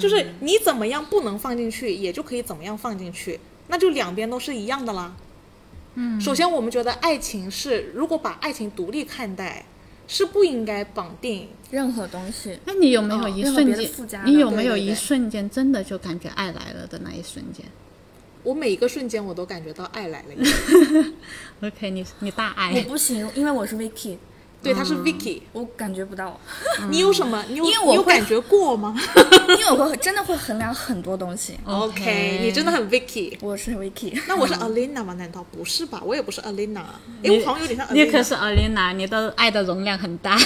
[0.00, 3.38] 就是你怎么样不能放进去，也就可以怎么样放进去，
[3.68, 5.14] 那就两边都是一样的啦。
[5.94, 9.64] 嗯，首先我们觉得爱情是，如果把爱情独立看待。
[10.08, 12.58] 是不应该绑定任何东西。
[12.66, 14.20] 那你有没有一瞬间？
[14.26, 17.64] 你有没有一瞬间真的就感觉爱来了的那一瞬间？
[18.42, 21.06] 我每一个瞬间我都感觉到爱来了。
[21.62, 22.72] OK，你你大爱。
[22.74, 24.16] 我不行，因为我是 Vicky。
[24.62, 26.38] 对，他是 Vicky，我感觉不到。
[26.88, 27.44] 你有什么？
[27.48, 28.94] 你有你有感觉过吗？
[29.48, 31.58] 因为我会真的会衡量很多东西。
[31.66, 33.36] OK，你真的很 Vicky。
[33.40, 34.20] 我是 Vicky。
[34.28, 35.14] 那我是 Alina 吗？
[35.14, 36.00] 难道不是吧？
[36.04, 36.82] 我也不是 Alina。
[37.24, 37.86] 哎，我好像有点像。
[37.92, 40.38] 你可是 Alina，你的爱的容量很大。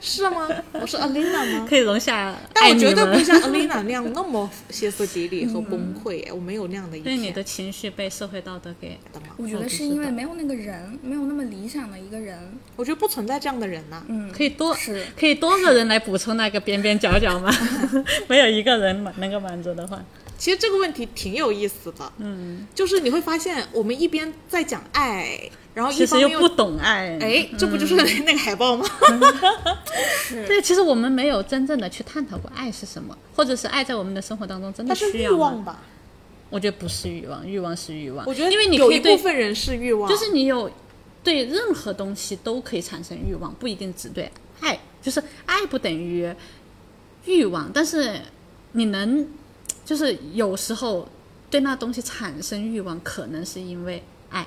[0.00, 0.48] 是吗？
[0.72, 1.66] 我是 Alina 吗？
[1.68, 2.36] 可以容下。
[2.52, 6.26] 但我绝对不像 Alina 那样那么歇斯底里和崩溃。
[6.34, 7.04] 我没有那样的一天。
[7.04, 8.98] 所以你的情绪被社会道德给……
[9.38, 12.38] 我觉得是因为没有那个人，没有那么理想的一个人。
[12.76, 13.40] 我觉得不存在。
[13.40, 14.76] 这样的人呢，嗯，可以多
[15.18, 17.50] 可以多个人来补充那个边边角角吗？
[18.28, 19.98] 没有一个人满能够满足的话，
[20.36, 25.40] 其实这个问题挺有意思的，嗯，就是你会发现，我们一边在讲爱，
[25.72, 27.16] 然后一其方面实又不懂爱。
[27.18, 27.94] 哎，这不就是
[28.26, 28.84] 那个海报吗？
[30.46, 35.38] 对，其实我们没有真正的去探讨过爱是什么，或者是爱在我们的生活当中真的它是欲需要吗？
[35.38, 35.82] 望吧？
[36.50, 38.26] 我觉得不是欲望，欲望是欲望。
[38.26, 40.70] 我觉得因为你有一部分人是欲望，就是你有
[41.22, 46.34] 对任何东西都可以产生欲望，不一定只对爱，就是爱不等于
[47.26, 48.20] 欲望，但是
[48.72, 49.28] 你能
[49.84, 51.08] 就是有时候
[51.50, 54.46] 对那东西产生欲望，可能是因为爱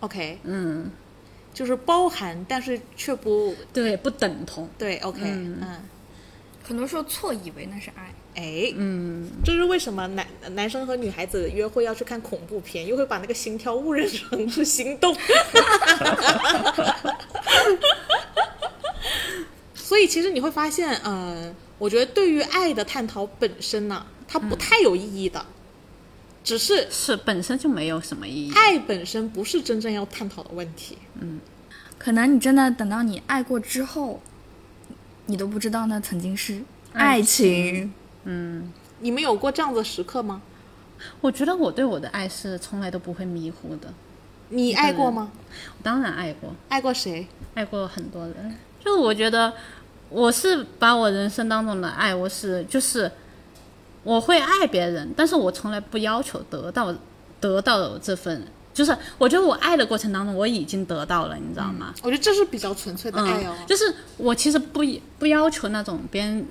[0.00, 0.90] ，OK，嗯，
[1.54, 4.98] 就是包含，但是却不对，不等同，对。
[4.98, 5.60] OK，嗯
[6.64, 8.12] 很多时候错以为那是爱。
[8.38, 15.12] 哎，嗯，这是为什么男男生和女孩子约会要去看恐怖片，又会把那个心跳误认成是心动。
[19.74, 25.44] 所以其实你会发现，呃，我觉得对于爱的探讨本身呢、它不太有意义的，
[26.44, 28.52] 只是是本身就没有什么意义。
[28.54, 30.96] 爱本身不是真正要探讨的问题。
[31.20, 31.40] 嗯
[31.98, 34.22] 可能你真的等到你爱过之后，
[35.26, 36.62] 你都不知道那曾经是
[36.92, 37.92] 爱情。
[39.00, 40.42] 你们有过这样的时刻吗？
[41.20, 43.88] 我觉得我对我的爱是从来都不会迷糊的，
[44.48, 45.30] 你爱过吗？
[45.78, 47.26] 我当然爱过，爱过谁？
[47.54, 48.54] 爱过很多人。
[48.84, 49.52] 就我觉得，
[50.08, 53.10] 我是把我人生当中的爱，我是就是
[54.02, 56.92] 我会爱别人，但是我从来不要求得到
[57.40, 61.94] 得到这份，就是我觉得我爱的过程当中，我已经得到了，你知道吗？
[62.02, 63.54] 我觉得这是比较纯粹的爱哦。
[63.56, 64.82] 嗯，就是我其实不
[65.18, 66.46] 不要求那种别人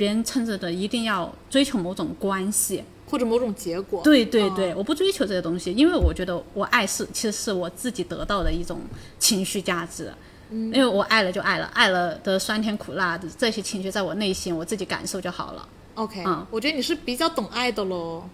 [0.00, 4.02] 别人撑着的一定要追求某种关系，或者某种结果。
[4.02, 8.80] 对对对，我不追求这些东西，因为我觉得我爱是其实是我自己得到的一种
[9.18, 10.10] 情绪价值。
[10.50, 15.68] 因为我爱了就爱了，爱了的酸甜苦辣的这些情绪，在我内心我自己感受就好了。
[15.94, 18.24] OK，、嗯我觉得你是比较懂爱的喽。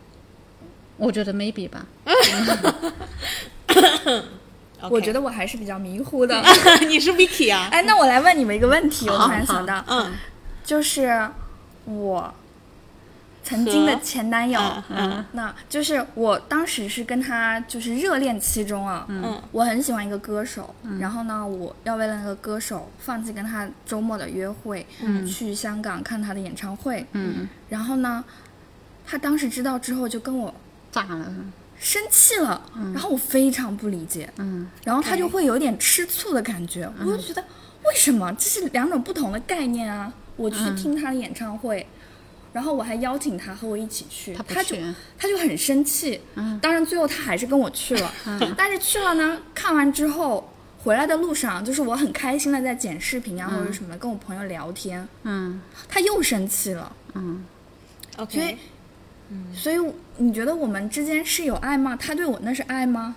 [0.97, 1.85] 我觉得 maybe 吧，
[4.89, 6.43] 我觉得我还是比较迷糊的。
[6.89, 7.69] 你是 Vicky 啊。
[7.71, 10.11] 哎，那我来问你们一个问题，我突然想到，嗯
[10.65, 11.29] 就是
[11.87, 12.35] 我
[13.43, 14.61] 曾经的前男友，
[14.91, 19.41] 嗯那就是我当时是跟他就是热恋期中啊，嗯。
[19.53, 24.85] 我很喜欢一个歌手，然后呢，我要为了那个歌手放弃跟他周末的约会，
[25.27, 28.25] 去香港看他的演唱会，嗯，然后呢，
[29.07, 30.53] 他当时知道之后就跟我
[30.91, 31.33] 炸了，
[31.79, 32.61] 生气了，
[32.93, 37.41] 然后我非常不理解，嗯，然后他就会有点吃醋的感觉，我就觉得
[37.85, 38.33] 为什么？
[38.35, 40.13] 这是两种不同的概念啊？
[40.37, 41.87] 我去听他的演唱会，
[42.53, 44.77] 然后我还邀请他和我一起去，他就
[45.19, 46.21] 他就很生气，
[46.63, 48.13] 当然最后他还是跟我去了，
[48.57, 50.49] 但是去了呢，看完之后。
[50.85, 57.45] 回来的路上，就是我很开心的在剪视频啊，或者什么的，跟我朋友聊天，嗯他又生气了，嗯，
[58.17, 58.59] 所以 OK，
[59.53, 59.77] 所以
[60.17, 61.97] 你觉得我们之间是有爱吗？
[61.97, 63.17] 他对我那是爱吗？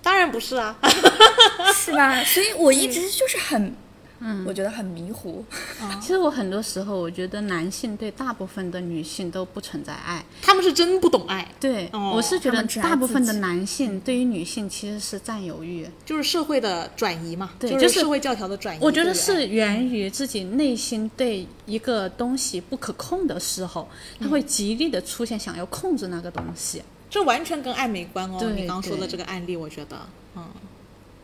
[0.00, 0.78] 当然不是啊。
[1.74, 2.22] 是吧？
[2.22, 3.74] 所以我一直就是很，
[4.20, 5.44] 嗯，我觉得很迷糊。
[6.00, 18.78] 其实我很多时候我觉得男性对大部分的女性都不存在爱，他们是真不懂爱，对，哦我是觉得大部分的男性对于女性其实是占有欲，就是社会的转移嘛，就对就是社会教条的转移。
[18.82, 23.88] 我觉得是源于自己内心对一个东西不可控的时候，
[24.20, 26.82] 他会极力的出现想要控制那个东西。
[27.08, 28.36] 这完全跟爱没关哦。
[28.38, 29.98] 对你刚刚说的这个案例，我觉得，
[30.36, 30.44] 嗯，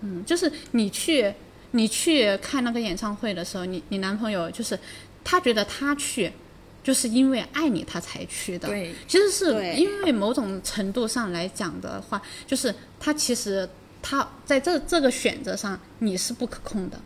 [0.01, 1.33] 嗯，就是你去
[1.77, 4.79] 你去看那个演唱会的时候，你你男朋友就是
[5.23, 6.33] 他觉得他去。
[6.87, 8.69] 就是因为爱你，他才去的。
[8.69, 13.69] 对，其实是因为某种程度上来讲的话，就是他其实
[14.01, 16.97] 他在这这个选择上你是不可控的，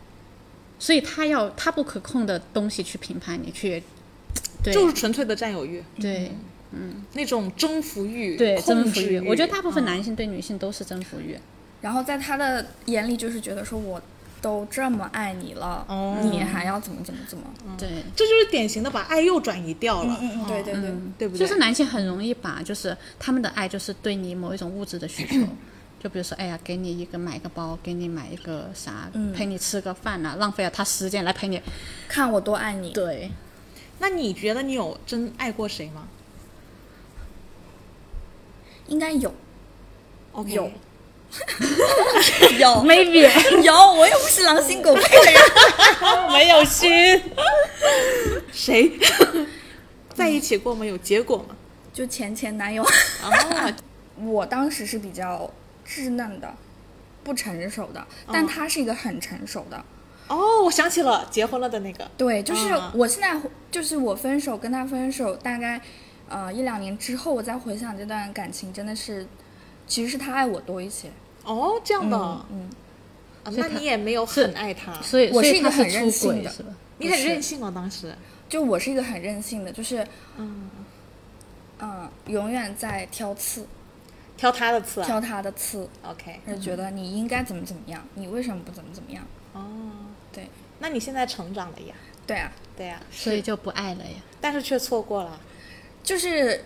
[0.77, 3.81] 所以他要他不可控的东西去评判你，去
[4.63, 4.71] 对。
[4.71, 6.31] 就是纯粹的占有欲，对
[6.69, 7.03] 嗯。
[7.13, 9.85] 那种征服欲、对征服欲，我觉得大部分嗯。
[9.85, 11.35] 男性对女性都是征服欲。
[11.81, 13.99] 然后在他的眼里，就是觉得说我
[14.41, 16.17] 都这么爱你了，哦。
[16.21, 17.43] 你还要怎么怎么怎么？
[17.77, 21.39] 对，这就是典型的把爱又转移掉了，嗯嗯，对对对，对不对？
[21.39, 25.47] 就是男性很容易把就是他们的爱就是对你某一种物质的需求，
[26.01, 31.61] 就比如说哎呀，给你一个买个包，给你买一个啥，陪你吃个饭呐、浪费了他时间来陪你。
[32.07, 32.91] 看我多爱你。
[32.91, 33.29] 对，
[33.99, 36.07] 那你觉得你有真爱过谁吗？
[38.87, 39.33] 应该有
[40.33, 40.69] ？OK，有
[42.59, 43.27] 有 maybe
[43.61, 45.41] 有，我又不是狼心狗肺的人。
[46.31, 47.21] 没有心。
[48.51, 48.91] 谁
[50.13, 50.85] 在一起过吗？
[50.85, 51.55] 有结果吗？
[51.93, 53.69] 就前前男友，啊，
[54.17, 55.49] 我当时是比较
[55.87, 56.53] 稚嫩的，
[57.23, 59.83] 不成熟的，但他是一个很成熟的。
[60.27, 63.35] 哦，我想起了结婚了的那个，对，就是啊我现在
[63.69, 65.81] 就是我分手跟他分手大概，
[66.29, 69.27] 呃一两年之后，我再回想这段感情，真的是，
[69.87, 71.09] 其实是他爱我多一些。
[71.43, 72.69] 哦，这样的，嗯嗯，
[73.43, 76.51] 啊那你也没有很爱他，所以我是一个很任性的？
[76.97, 78.15] 你很任性哦，当时。
[78.47, 80.05] 就我是一个很任性的，就是
[80.37, 80.69] 嗯
[81.79, 83.65] 嗯永远在挑刺，
[84.35, 85.05] 挑他的刺啊。
[85.05, 89.23] 挑他的刺，OK，就觉得你应该怎么怎么样，你为什么不怎么怎么样？
[89.53, 89.61] 哦，
[90.33, 91.95] 对那你现在成长了呀？
[92.27, 94.17] 对啊，对呀、所以就不爱了呀。
[94.39, 95.39] 但是却错过了。
[96.03, 96.65] 就是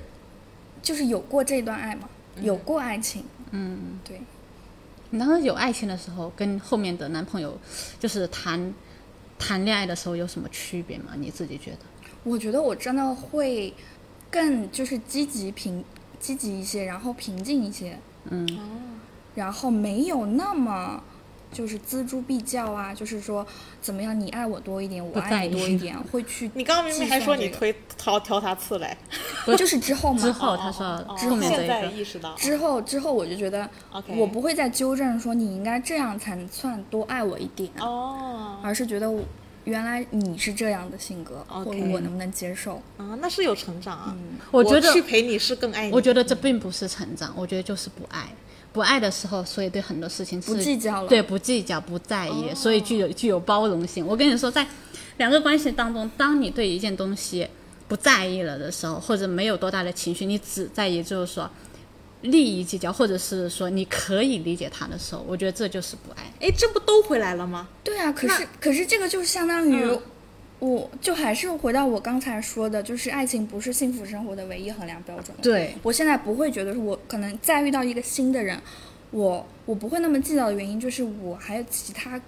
[0.82, 2.10] 就是有过这段爱嘛，
[2.42, 4.22] 有过爱情，嗯，对。
[5.12, 7.58] 你当时有爱情的时候，跟后面的男朋友
[8.00, 8.74] 就是谈
[9.40, 11.12] 谈恋爱的时候有什么区别吗？
[11.18, 11.78] 你自己觉得？
[12.24, 13.74] 我觉得我真的会
[14.32, 15.84] 更就是积极平
[16.20, 17.98] 积极一些，然后平静一些，
[18.30, 18.48] 嗯，
[19.36, 21.02] 然后没有那么
[21.56, 23.48] 就是锱铢必较啊，就是说
[23.82, 28.98] 怎么样你爱我多一点，我爱你多一 点，会去你刚刚明明还说你推挑挑他刺嘞，
[29.46, 31.38] 不就是之后嘛，之后他说之后
[31.96, 33.70] 意识到之后之后我就觉得
[34.10, 39.24] 我不会再纠正说你应该这样才算多爱我一点，哦而是觉得我
[39.64, 42.76] 原来你是这样的性格，或 OK 者我能不能接受？
[42.98, 44.16] 啊，那是有成长啊。
[44.52, 45.94] 我觉得去陪你是更爱你。
[45.94, 48.28] 我觉得这并不是成长，我觉得就是不爱。
[48.76, 54.06] 不爱的时候，所以对很多事情是不计较了对，不计较，不在意，所以具有具有包容性。
[54.06, 54.68] 我跟你说，在
[55.16, 57.48] 两个关系当中，当你对一件东西
[57.88, 61.50] 不在意了的时候，或者没有多大的情绪，你只在意就是说
[62.20, 66.30] 利益计较，或者是说你可以理解他的时候，我觉得这就是不爱。
[66.42, 67.70] 哎，这不都回来了吗？
[67.82, 70.02] 对啊，可是可是这个就相当于嗯，
[70.66, 75.36] 我就还是回到我刚才说的，就是爱情不是幸福生活的唯一衡量标准。
[75.42, 78.60] 对，我现在不会觉得说我可能再遇到一个新的人，
[79.12, 82.20] 我我不会那么计较的原因就是我还有其他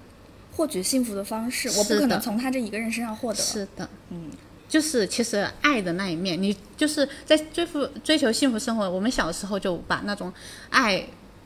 [0.52, 3.40] 获取幸福的方式，我不可能从他这一个人身上获得。
[3.40, 4.30] 是的，嗯，
[4.70, 8.90] 就是其实爱的那一面，你就是在追求追求幸福生活。
[8.90, 10.32] 我们小时候就把那种
[10.70, 11.04] 爱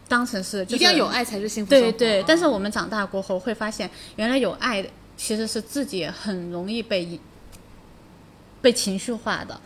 [0.08, 1.70] 当成是、就是、一定要有爱才是幸福。
[1.70, 4.86] 对对，啊但是我们长大过后会发现，原来有爱
[5.22, 7.20] 其实是自己很容易被
[8.60, 9.62] 被情绪化的，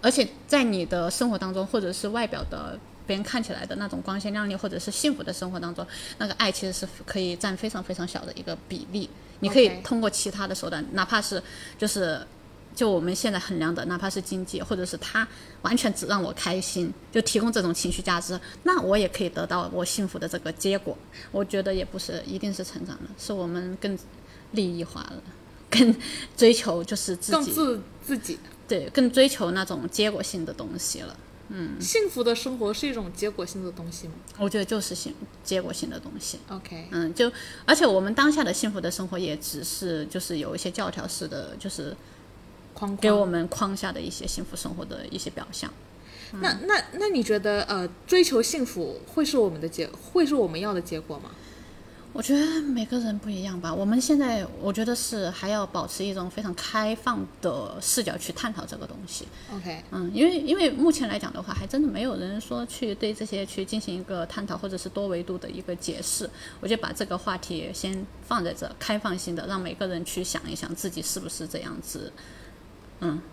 [0.00, 5.86] 而且在你的生活当中，或者是外表的别人看起来的那种光鲜亮丽，或者是幸福的生活当中，
[6.16, 9.10] 那个爱其实是可以占非常非常小的一个比例。
[9.40, 11.42] 你可以通过其他的手段，哪怕是
[11.76, 12.26] 就是。
[12.74, 15.24] 就我们现在衡量的，哪怕是经济，或者是他
[15.62, 20.98] 完全只让我开心，就提供这种情绪价值，那我也可以得到我幸福的这个结果。
[21.30, 23.96] 我觉得也不是一定是成长的，是我们更
[24.54, 25.22] 利益化了，
[25.70, 25.94] 更
[26.36, 28.38] 追求就是自己更自自己。
[28.66, 31.16] 对，更追求那种结果性的东西了。
[31.48, 36.38] 嗯幸福的生活是一种结果性的东西吗我觉得就是性结果性的东西。
[36.48, 37.30] ？OK，嗯，就
[37.66, 41.94] 而且我们当下的幸福的生活也只是就是有一些教条式的，就是
[42.72, 45.70] 框框给我们框下的一些幸福生活的一些表象。
[46.40, 51.30] 那那那你觉得呃，追求幸福会是我们的结，会是我们要的结果吗？
[52.14, 53.74] 我觉得每个人不一样吧。
[53.74, 59.26] 我们现在我觉得是还要保持一种非常开放的视角去探讨这个东西。
[59.52, 66.30] OK，嗯，因为因为目前来讲的话，还真的没有人说去对这些去进行一个探讨，或者是多维度的一个解释。
[66.60, 72.12] 我就把这个话题先放在这，开放性的，让每个人去想一想自己是不是这样子。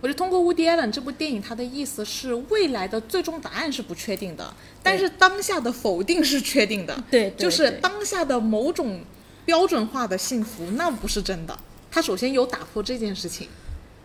[0.01, 6.95] 我就通过《Woody Allen》这部电影，它的意思是未来的最终答案是不确定的，但是当下的否定是确定的。
[7.09, 9.01] 对对就是当下的某种
[9.45, 11.57] 标准化的幸福，那不是真的。
[11.89, 13.47] 他首先有打破这件事情，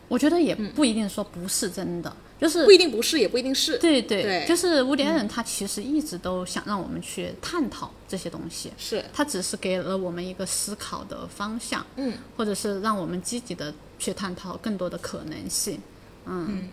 [0.08, 3.78] 我觉得也不一定说不是真的，就是不一定不是，也不一定是。
[3.78, 4.44] 对对，对。
[4.46, 9.04] 就是乌迪艾伦他其实一直都想让我们去探讨这些东西，是。
[9.12, 15.80] 他只是给了我们一个思考的方向，嗯，或者是让我们积极的去探讨更多的可能性。
[16.26, 16.68] 嗯。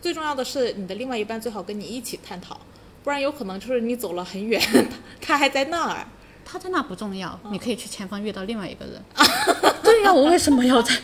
[0.00, 2.60] 最重要的是，你的另外一半最好跟你一起探讨，
[3.04, 4.60] 不然有可能就是你走了很远，
[5.20, 6.06] 他还在那儿。
[6.52, 9.02] 他在那不重要，你可以去前方遇到另外一个人。
[9.82, 10.94] 对呀、我为什么要在？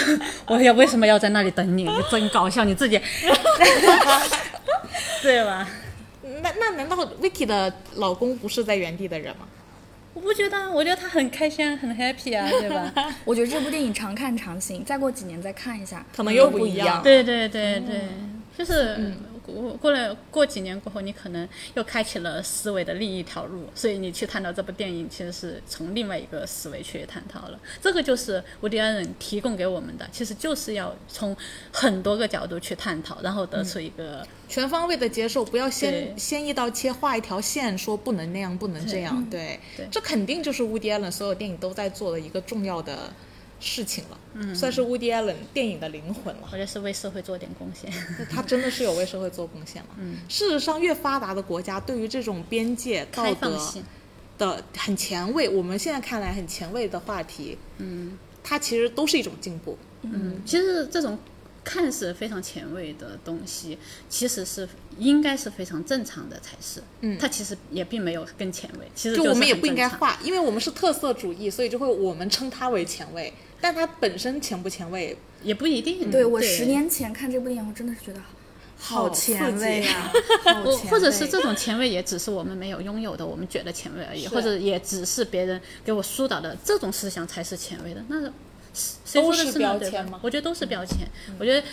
[0.46, 1.84] 我也为什么要在那里等你？
[1.84, 3.00] 你真搞笑，你自己，
[5.22, 5.66] 对吧？
[6.42, 9.46] 那那难道 Vicky 的老公不是在原地的人吗？
[10.12, 12.92] 我不觉得啊，我觉得他很开心啊，很 happy 啊，对吧？
[13.24, 18.08] 我觉得这部电影常看常新，再过几年再看一下，可能又不不一样对对对对，
[18.56, 19.14] 就是
[19.52, 27.58] 过过了过几年过后，你可能又开启了思维的另一条路，所以你去探讨这部电影，其实是从另外一个思维去探讨了。
[27.80, 31.36] 这个就是伍迪·艾伦提供给我们的，其实就是要从
[31.72, 39.24] 很多个角度去探讨，然后得出一个、全方位的接受，不要先先一刀切画一条线，说不能那样，不能这样。
[39.30, 43.12] 对，对这肯定就是 Woody Allen 所有电影都在做的一个重要的
[43.60, 46.42] 事情了，嗯，算是 Woody Allen 电影的灵魂了。
[46.46, 47.92] 我觉得是为社会做点贡献。
[48.30, 49.88] 他真的是有为社会做贡献了。
[49.98, 53.60] 嗯，事实上，越发达的国家对于这种边界道德
[54.38, 59.76] 的很前卫，我们现在看来很前卫的话题，嗯，它其实都是一种进步。
[60.02, 61.18] 嗯，其实这种。
[61.64, 63.76] 看似非常前卫的东西，
[64.08, 64.66] 其实是
[64.96, 66.82] 应该是非常正常的才是。
[67.02, 68.90] 嗯，它其实也并没有更前卫。
[68.94, 73.30] 其实就我们也不应该画，因为我们是特色主义，所以就会我们称它为前卫。
[73.60, 76.10] 但它本身前不前卫也不一定。
[76.10, 78.20] 对我十年前看这部电影，我真的是觉得
[78.78, 80.12] 好前卫啊！
[80.90, 88.02] 或者是这种前卫也只是我们没有拥有的，我们觉得前卫而已，或者也只是别人给我疏导的这种思想才是前卫的。
[88.08, 88.30] 那。
[89.04, 90.20] 谁说的是标签吗？
[90.22, 90.98] 我觉得都是标签。
[91.36, 91.66] 我觉得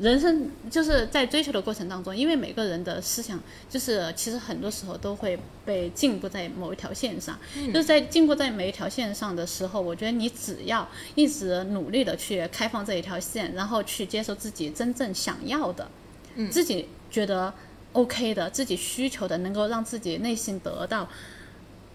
[0.00, 3.38] 人生就是在追求的过程当中，因为每个人的思想
[3.68, 7.38] 就是其实很多时候都会被禁锢在某一条线上。
[7.54, 15.88] 就是在禁锢在每一条线上的时候，我觉得你只要一直努力的去开放这一条线，然后去接受自己真正想要的，
[16.50, 17.52] 自己觉得
[17.92, 21.08] OK 的，自己需求的，能够让自己内心得到。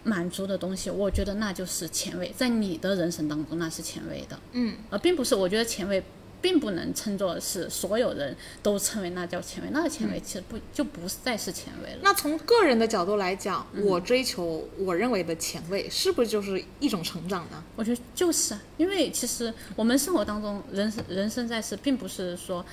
[0.04, 6.02] 满足的东西，我觉得那就是前卫，在你的人生当中那是前卫的，嗯，而并不是我觉得前卫
[6.48, 8.34] 并不能称作是所有人
[8.64, 12.00] 都称为那叫前卫，那个前卫其实不就不再是前卫了。
[12.02, 17.62] 那从个人的角度来讲，我追求我认为的前卫，是不是就是一种成长呢？
[17.76, 22.66] 我觉得就是，因为其实我们生活当中人生人生在世，并不是说。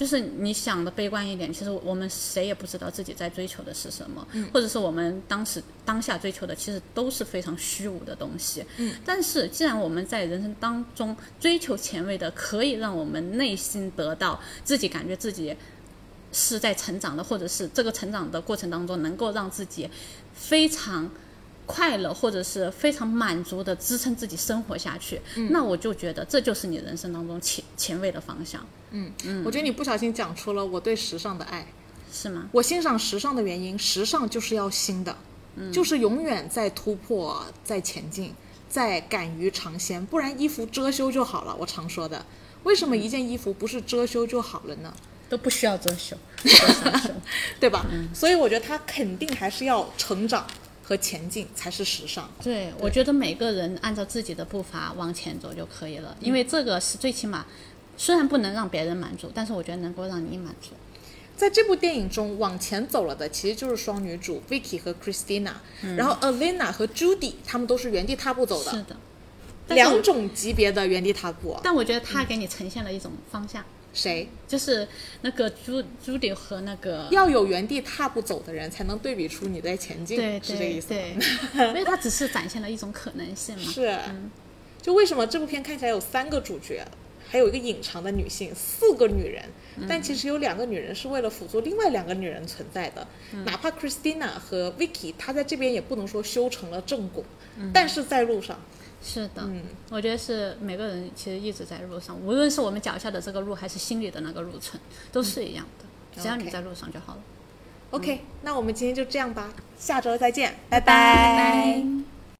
[0.00, 8.64] 就是你想的悲观一点，其实我们谁也不知道自己在追求的是什么，或者是我们当时当下追求的，其实都是非常虚无的东西。
[8.78, 15.54] 嗯，但是既然我们在人生当中追求前卫的，可以让我们内心得到自己感觉自己
[16.32, 19.86] 是在成长的，或者是这个成长的过程当中能够让自己
[20.32, 21.10] 非常。
[21.70, 25.20] 快乐或者是非常满足的支撑自己生活下去，
[25.50, 28.64] 那我就觉得这就是你人生当中前前卫的方向。
[28.90, 31.66] 嗯嗯，我觉得你不小心讲出了我对时尚的爱，
[32.12, 32.48] 是吗？
[32.52, 35.16] 我欣赏时尚的原因，时尚就是要新的，
[35.72, 38.34] 就是永远在突破，在前进，
[38.68, 41.56] 在敢于尝鲜，不然衣服遮羞就好了。
[41.58, 42.24] 我常说的，
[42.64, 44.92] 为什么一件衣服不是遮羞就好了呢？
[45.28, 46.16] 都不需要遮羞，
[47.60, 47.86] 对吧？
[48.12, 50.44] 所以我觉得它肯定还是要成长。
[50.90, 52.28] 和前进才是时尚。
[52.42, 57.46] 对，我觉得每个人按照自己的步伐往前走就可以了，因为这个是最起码，
[57.96, 60.70] 虽然不能让别人满足，但是我觉得能够让你满足。
[61.36, 65.52] 在这部电影中，往前走了的其实就是双女主 Vicky 和 Christina，
[65.96, 68.96] 然后 Alina 和 Judy 他们都是原地踏步走的，是的，
[69.68, 71.56] 两种级别的原地踏步。
[71.62, 73.64] 但我觉得他给你呈现了一种方向。
[73.92, 74.28] 谁？
[74.46, 74.86] 就是
[75.22, 81.64] 那个朱朱迪和那个要有原地踏步走的人，才能对比出你在前进，是这意思吗？
[81.66, 83.62] 因为他只是展现了一种可能性嘛。
[83.62, 83.98] 是，
[84.80, 86.84] 就为什么这部片看起来有三个主角，
[87.28, 89.44] 还有一个隐藏的女性，四个女人，
[89.88, 93.06] 但其实有两个女人是为了辅助另外两个女人存在的。
[93.44, 97.24] 哪怕 Christina 和 Vicky，她在这边也不能说修成了正果，
[97.72, 98.60] 但是在路上。
[99.02, 99.48] 是的，
[99.90, 104.78] 我觉得是每个人其实一直在路上，无论是我们脚下的这个路，还是心里的那个路程，
[105.10, 106.20] 都是一样的。
[106.20, 107.20] 只要你在路上就好了。
[107.90, 112.09] OK，那我们今天就这样吧，下周再见，拜拜。